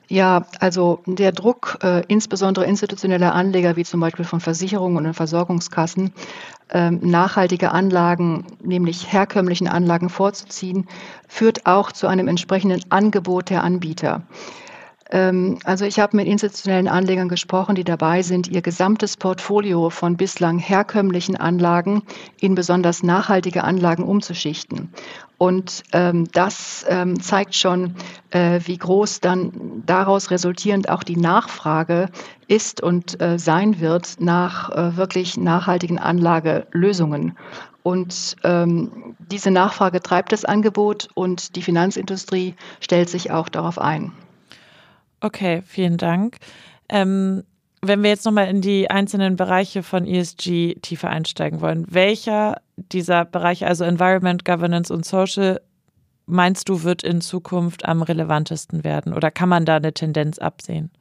[0.08, 6.14] Ja, also der Druck, äh, insbesondere institutioneller Anleger wie zum Beispiel von Versicherungen und Versorgungskassen,
[6.70, 10.88] äh, nachhaltige Anlagen, nämlich herkömmlichen Anlagen vorzuziehen,
[11.28, 14.24] führt auch zu einem entsprechenden Angebot der Anbieter.
[15.12, 20.18] Ähm, also ich habe mit institutionellen Anlegern gesprochen, die dabei sind, ihr gesamtes Portfolio von
[20.18, 22.04] bislang herkömmlichen Anlagen
[22.40, 24.90] in besonders nachhaltige Anlagen umzuschichten.
[25.38, 27.96] Und ähm, das ähm, zeigt schon,
[28.32, 32.10] äh, wie groß dann daraus resultierend auch die Nachfrage
[32.48, 37.38] ist und äh, sein wird nach äh, wirklich nachhaltigen Anlagelösungen.
[37.84, 44.12] Und ähm, diese Nachfrage treibt das Angebot und die Finanzindustrie stellt sich auch darauf ein.
[45.22, 46.38] Okay, vielen Dank.
[46.90, 47.44] Ähm,
[47.82, 53.26] wenn wir jetzt nochmal in die einzelnen Bereiche von ESG tiefer einsteigen wollen, welcher dieser
[53.26, 55.62] Bereiche, also Environment, Governance und Social,
[56.26, 59.14] meinst du, wird in Zukunft am relevantesten werden?
[59.14, 60.92] Oder kann man da eine Tendenz absehen?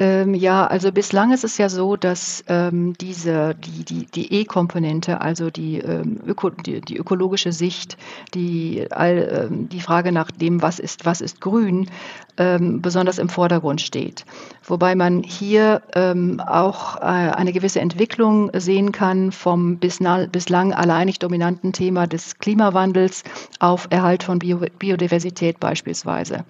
[0.00, 5.20] Ähm, ja, also bislang ist es ja so, dass ähm, diese, die, die, die E-Komponente,
[5.20, 7.98] also die, ähm, Öko, die, die, ökologische Sicht,
[8.32, 11.90] die, all, ähm, die Frage nach dem, was ist, was ist grün,
[12.36, 14.24] ähm, besonders im Vordergrund steht.
[14.62, 21.18] Wobei man hier ähm, auch äh, eine gewisse Entwicklung sehen kann vom bislang, bislang alleinig
[21.18, 23.24] dominanten Thema des Klimawandels
[23.58, 26.44] auf Erhalt von Bio, Biodiversität beispielsweise.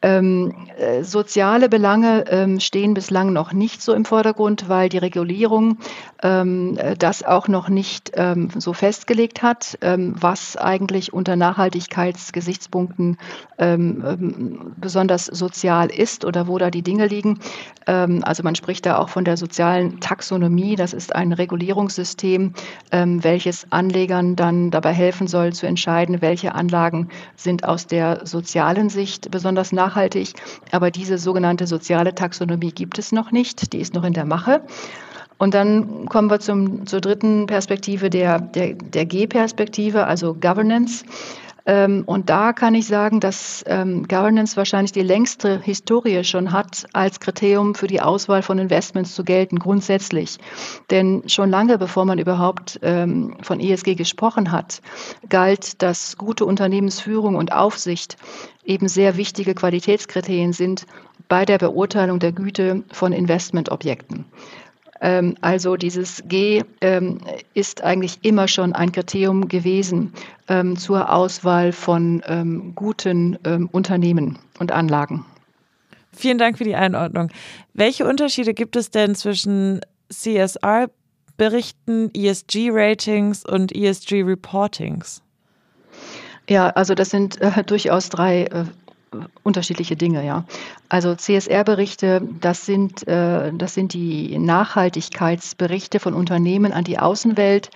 [0.00, 5.78] Ähm, äh, soziale Belange ähm, stehen bislang noch nicht so im Vordergrund, weil die Regulierung
[6.22, 13.16] ähm, äh, das auch noch nicht ähm, so festgelegt hat, ähm, was eigentlich unter Nachhaltigkeitsgesichtspunkten
[13.58, 17.40] ähm, besonders sozial ist oder wo da die Dinge liegen.
[17.86, 20.76] also man spricht da auch von der sozialen Taxonomie.
[20.76, 22.52] Das ist ein Regulierungssystem,
[22.90, 29.30] welches Anlegern dann dabei helfen soll zu entscheiden, welche Anlagen sind aus der sozialen Sicht
[29.30, 30.34] besonders nachhaltig nachhaltig.
[30.72, 33.72] Aber diese sogenannte soziale Taxonomie gibt es noch nicht.
[33.72, 34.62] Die ist noch in der Mache.
[35.38, 41.04] Und dann kommen wir zum, zur dritten Perspektive der, der, der G-Perspektive, also Governance.
[41.68, 46.86] Ähm, und da kann ich sagen, dass ähm, Governance wahrscheinlich die längste Historie schon hat,
[46.94, 50.38] als Kriterium für die Auswahl von Investments zu gelten, grundsätzlich.
[50.90, 54.80] Denn schon lange bevor man überhaupt ähm, von ESG gesprochen hat,
[55.28, 58.16] galt, dass gute Unternehmensführung und Aufsicht
[58.64, 60.86] eben sehr wichtige Qualitätskriterien sind
[61.28, 64.24] bei der Beurteilung der Güte von Investmentobjekten.
[65.00, 67.20] Ähm, also dieses G ähm,
[67.54, 70.12] ist eigentlich immer schon ein Kriterium gewesen
[70.48, 72.22] ähm, zur Auswahl von
[72.74, 73.36] guten
[73.72, 75.24] Unternehmen und Anlagen.
[76.12, 77.30] Vielen Dank für die Einordnung.
[77.74, 79.80] Welche Unterschiede gibt es denn zwischen
[80.10, 85.22] CSR-Berichten, ESG-Ratings und ESG-Reportings?
[86.48, 88.64] Ja, also das sind äh, durchaus drei äh,
[89.42, 90.44] unterschiedliche Dinge, ja.
[90.88, 97.70] Also CSR-Berichte, das sind, äh, das sind die Nachhaltigkeitsberichte von Unternehmen an die Außenwelt.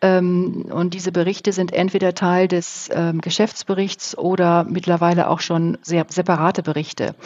[0.00, 6.06] Ähm, und diese Berichte sind entweder Teil des ähm, Geschäftsberichts oder mittlerweile auch schon sehr
[6.08, 7.16] separate Berichte.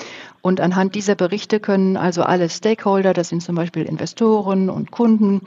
[0.40, 5.42] Und anhand dieser Berichte können also alle Stakeholder, das sind zum Beispiel Investoren und Kunden,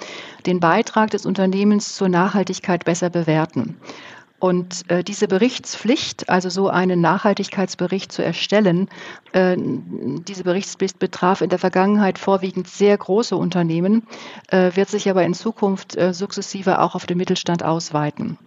[0.46, 3.76] den Beitrag des Unternehmens zur Nachhaltigkeit besser bewerten.
[4.46, 8.90] Und äh, diese Berichtspflicht, also so einen Nachhaltigkeitsbericht zu erstellen,
[9.32, 14.04] äh, diese Berichtspflicht betraf in der Vergangenheit vorwiegend sehr große Unternehmen,
[14.50, 18.38] äh, wird sich aber in Zukunft äh, sukzessive auch auf den Mittelstand ausweiten.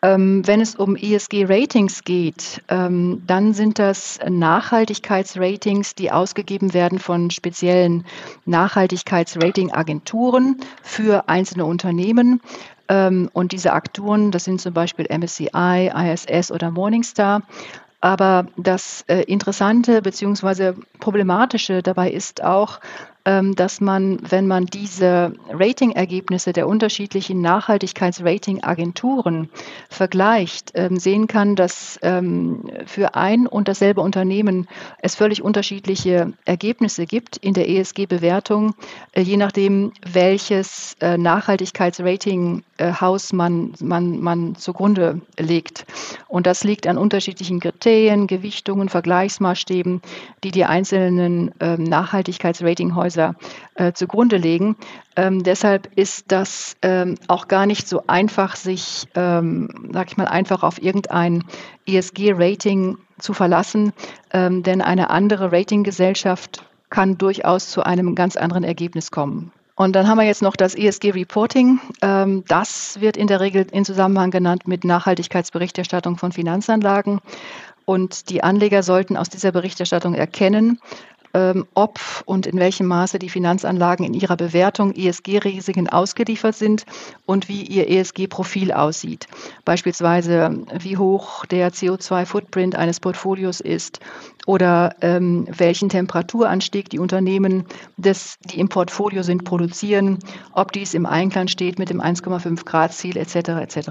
[0.00, 7.30] Ähm, wenn es um ESG-Ratings geht, ähm, dann sind das Nachhaltigkeitsratings, die ausgegeben werden von
[7.30, 8.06] speziellen
[8.46, 12.40] Nachhaltigkeitsrating-Agenturen für einzelne Unternehmen.
[12.88, 17.42] Ähm, und diese Agenturen, das sind zum Beispiel MSCI, ISS oder Morningstar.
[18.00, 20.74] Aber das äh, Interessante bzw.
[21.00, 22.78] Problematische dabei ist auch,
[23.26, 29.50] ähm, dass man, wenn man diese Ratingergebnisse der unterschiedlichen Nachhaltigkeitsratingagenturen
[29.88, 34.68] vergleicht, ähm, sehen kann, dass für ein und dasselbe Unternehmen
[35.02, 38.74] es völlig unterschiedliche Ergebnisse gibt in der ESG-Bewertung,
[39.12, 41.16] äh, je nachdem, welches äh,
[42.78, 45.86] Nachhaltigkeitsratinghaus man, man, man zugrunde legt.
[46.28, 50.02] Und das liegt an unterschiedlichen Kriterien, Gewichtungen, Vergleichsmaßstäben,
[50.44, 53.34] die die einzelnen Nachhaltigkeitsratinghäuser Häuser
[53.74, 54.76] äh, zugrunde legen.
[55.16, 60.26] Ähm, deshalb ist das ähm, auch gar nicht so einfach, sich, ähm, sag ich mal,
[60.26, 61.44] einfach auf irgendein
[61.86, 63.92] ESG-Rating zu verlassen,
[64.32, 69.52] ähm, denn eine andere Ratinggesellschaft kann durchaus zu einem ganz anderen Ergebnis kommen.
[69.76, 71.80] Und dann haben wir jetzt noch das ESG-Reporting.
[72.00, 77.20] Ähm, das wird in der Regel in Zusammenhang genannt mit Nachhaltigkeitsberichterstattung von Finanzanlagen.
[77.84, 80.80] Und die Anleger sollten aus dieser Berichterstattung erkennen,
[81.74, 86.86] ob und in welchem Maße die Finanzanlagen in ihrer Bewertung ESG-Risiken ausgeliefert sind
[87.26, 89.26] und wie ihr ESG-Profil aussieht.
[89.64, 94.00] Beispielsweise, wie hoch der CO2-Footprint eines Portfolios ist
[94.46, 97.66] oder ähm, welchen Temperaturanstieg die Unternehmen,
[97.96, 100.18] des, die im Portfolio sind, produzieren,
[100.52, 103.36] ob dies im Einklang steht mit dem 1,5 Grad-Ziel etc.
[103.60, 103.90] etc.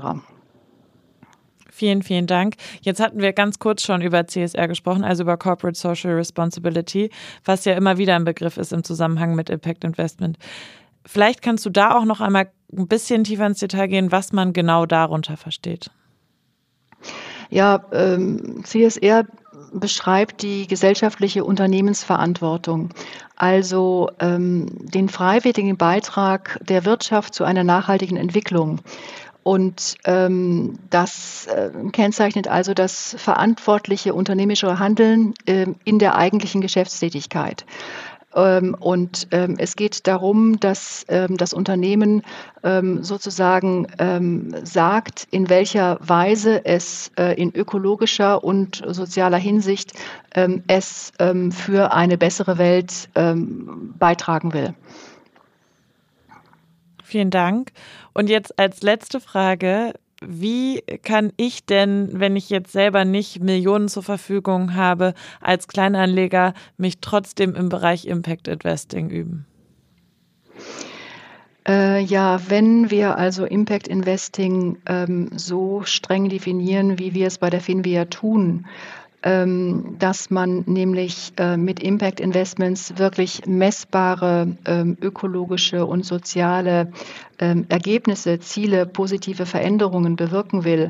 [1.75, 2.55] Vielen, vielen Dank.
[2.83, 7.09] Jetzt hatten wir ganz kurz schon über CSR gesprochen, also über Corporate Social Responsibility,
[7.43, 10.37] was ja immer wieder ein Begriff ist im Zusammenhang mit Impact Investment.
[11.05, 14.53] Vielleicht kannst du da auch noch einmal ein bisschen tiefer ins Detail gehen, was man
[14.53, 15.91] genau darunter versteht.
[17.49, 19.25] Ja, ähm, CSR
[19.73, 22.91] beschreibt die gesellschaftliche Unternehmensverantwortung,
[23.35, 28.79] also ähm, den freiwilligen Beitrag der Wirtschaft zu einer nachhaltigen Entwicklung.
[29.45, 37.63] Und ähm, das äh, kennzeichnet also das verantwortliche unternehmerische Handeln äh, in der eigentlichen Geschäftstätigkeit.
[38.33, 42.23] Ähm, und ähm, es geht darum, dass ähm, das Unternehmen
[42.63, 49.93] ähm, sozusagen ähm, sagt, in welcher Weise es äh, in ökologischer und sozialer Hinsicht
[50.67, 51.13] es
[51.51, 54.73] für eine bessere Welt beitragen will.
[57.15, 57.71] Vielen Dank.
[58.13, 63.87] Und jetzt als letzte Frage, wie kann ich denn, wenn ich jetzt selber nicht Millionen
[63.87, 69.45] zur Verfügung habe, als Kleinanleger mich trotzdem im Bereich Impact Investing üben?
[71.65, 77.49] Äh, ja, wenn wir also Impact Investing ähm, so streng definieren, wie wir es bei
[77.49, 78.65] der Finvia tun,
[79.97, 86.91] dass man nämlich äh, mit Impact Investments wirklich messbare ähm, ökologische und soziale
[87.39, 90.89] ähm, Ergebnisse, Ziele, positive Veränderungen bewirken will.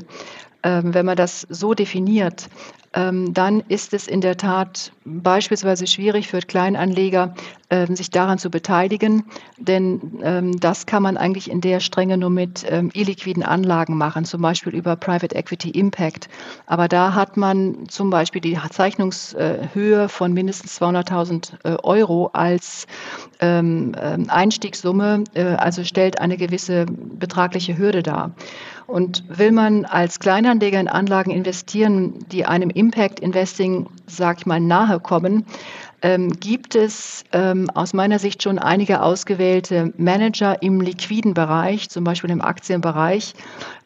[0.68, 2.48] Wenn man das so definiert,
[2.96, 7.34] ähm, dann ist es in der Tat beispielsweise schwierig für Kleinanleger,
[7.68, 9.24] ähm, sich daran zu beteiligen,
[9.58, 14.40] denn ähm, das kann man eigentlich in der Strenge nur mit illiquiden Anlagen machen, zum
[14.40, 16.28] Beispiel über Private Equity Impact.
[16.66, 22.86] Aber da hat man zum Beispiel die Zeichnungshöhe von mindestens 200.000 äh, Euro als
[23.38, 28.30] Einstiegssumme, äh, also stellt eine gewisse betragliche Hürde dar.
[28.86, 34.60] Und will man als Kleinanleger in Anlagen investieren, die einem Impact Investing, sag ich mal,
[34.60, 35.44] nahe kommen,
[36.02, 42.04] ähm, gibt es ähm, aus meiner Sicht schon einige ausgewählte Manager im liquiden Bereich, zum
[42.04, 43.34] Beispiel im Aktienbereich,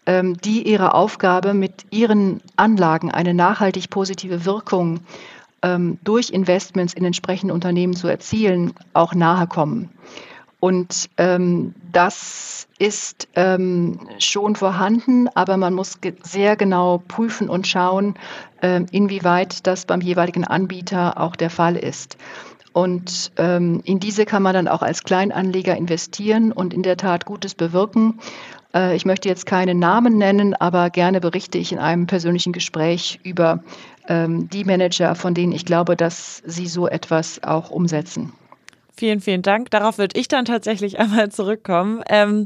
[0.07, 5.01] ähm, die ihre Aufgabe mit ihren Anlagen eine nachhaltig positive Wirkung
[5.62, 9.90] ähm, durch Investments in entsprechende Unternehmen zu erzielen, auch nahe kommen.
[10.61, 17.66] Und ähm, das ist ähm, schon vorhanden, aber man muss ge sehr genau prüfen und
[17.66, 18.14] schauen,
[18.61, 22.18] ähm, inwieweit das beim jeweiligen Anbieter auch der Fall ist.
[22.72, 27.24] Und ähm, in diese kann man dann auch als Kleinanleger investieren und in der Tat
[27.24, 28.20] Gutes bewirken.
[28.74, 33.18] Äh, ich möchte jetzt keine Namen nennen, aber gerne berichte ich in einem persönlichen Gespräch
[33.24, 33.64] über
[34.08, 38.32] ähm, die Manager, von denen ich glaube, dass sie so etwas auch umsetzen.
[39.01, 39.70] Vielen, vielen Dank.
[39.70, 42.03] Darauf würde ich dann tatsächlich einmal zurückkommen.
[42.11, 42.44] Ähm,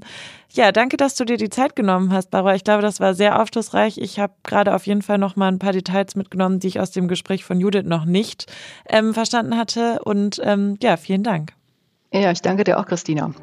[0.53, 2.55] ja, danke, dass du dir die Zeit genommen hast, Barbara.
[2.55, 3.99] Ich glaube, das war sehr aufschlussreich.
[3.99, 6.93] Ich habe gerade auf jeden Fall noch mal ein paar Details mitgenommen, die ich aus
[6.93, 8.47] dem Gespräch von Judith noch nicht
[8.89, 9.99] ähm, verstanden hatte.
[10.05, 11.55] Und ähm, ja, vielen Dank.
[12.13, 13.35] Ja, ich danke dir auch, Christina.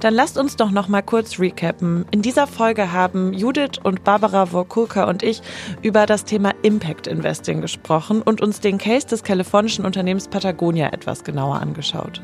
[0.00, 2.06] Dann lasst uns doch noch mal kurz recappen.
[2.12, 5.42] In dieser Folge haben Judith und Barbara Wokulka und ich
[5.82, 11.24] über das Thema Impact Investing gesprochen und uns den Case des kalifornischen Unternehmens Patagonia etwas
[11.24, 12.20] genauer angeschaut.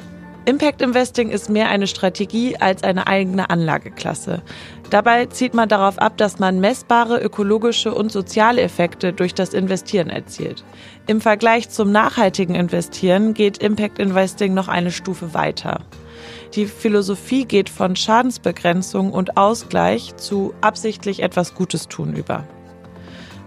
[0.47, 4.43] Impact Investing ist mehr eine Strategie als eine eigene Anlageklasse.
[4.91, 10.11] Dabei zielt man darauf ab, dass man messbare ökologische und soziale Effekte durch das Investieren
[10.11, 10.63] erzielt.
[11.07, 15.81] Im Vergleich zum nachhaltigen Investieren geht Impact Investing noch eine Stufe weiter.
[16.55, 22.47] Die Philosophie geht von Schadensbegrenzung und Ausgleich zu absichtlich etwas Gutes tun über.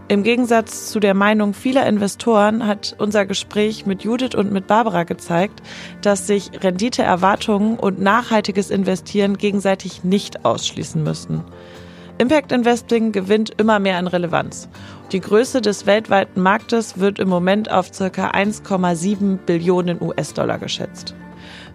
[0.10, 5.04] Im Gegensatz zu der Meinung vieler Investoren hat unser Gespräch mit Judith und mit Barbara
[5.04, 5.62] gezeigt,
[6.02, 11.44] dass sich Renditeerwartungen und nachhaltiges Investieren gegenseitig nicht ausschließen müssen.
[12.20, 14.70] Impact Investing gewinnt immer mehr an Relevanz.
[15.12, 18.32] Die Größe des weltweiten Marktes wird im Moment auf ca.
[18.32, 21.16] 1,7 Billionen US-Dollar geschätzt.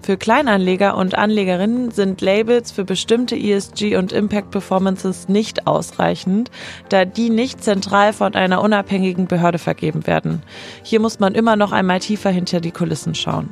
[0.05, 6.50] Für Kleinanleger und Anlegerinnen sind Labels für bestimmte ESG und Impact Performances nicht ausreichend,
[6.88, 10.42] da die nicht zentral von einer unabhängigen Behörde vergeben werden.
[10.82, 13.48] Hier muss man immer noch einmal tiefer hinter die Kulissen schauen.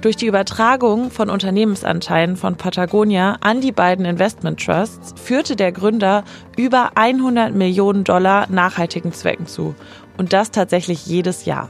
[0.00, 6.22] Durch die Übertragung von Unternehmensanteilen von Patagonia an die beiden Investment Trusts führte der Gründer
[6.56, 9.74] über 100 Millionen Dollar nachhaltigen Zwecken zu.
[10.16, 11.68] Und das tatsächlich jedes Jahr.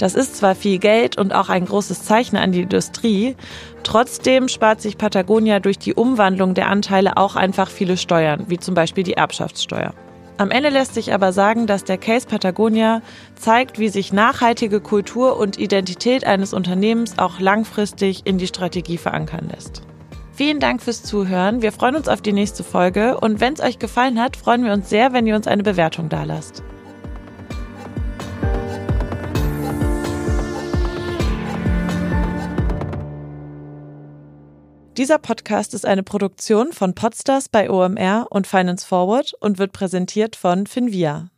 [0.00, 3.36] Das ist zwar viel Geld und auch ein großes Zeichen an die Industrie,
[3.82, 8.74] trotzdem spart sich Patagonia durch die Umwandlung der Anteile auch einfach viele Steuern, wie zum
[8.74, 9.92] Beispiel die Erbschaftssteuer.
[10.38, 13.02] Am Ende lässt sich aber sagen, dass der Case Patagonia
[13.34, 19.50] zeigt, wie sich nachhaltige Kultur und Identität eines Unternehmens auch langfristig in die Strategie verankern
[19.54, 19.82] lässt.
[20.32, 21.60] Vielen Dank fürs Zuhören.
[21.60, 24.72] Wir freuen uns auf die nächste Folge und wenn es euch gefallen hat, freuen wir
[24.72, 26.62] uns sehr, wenn ihr uns eine Bewertung dalasst.
[35.00, 40.36] Dieser Podcast ist eine Produktion von Podstars bei OMR und Finance Forward und wird präsentiert
[40.36, 41.30] von Finvia.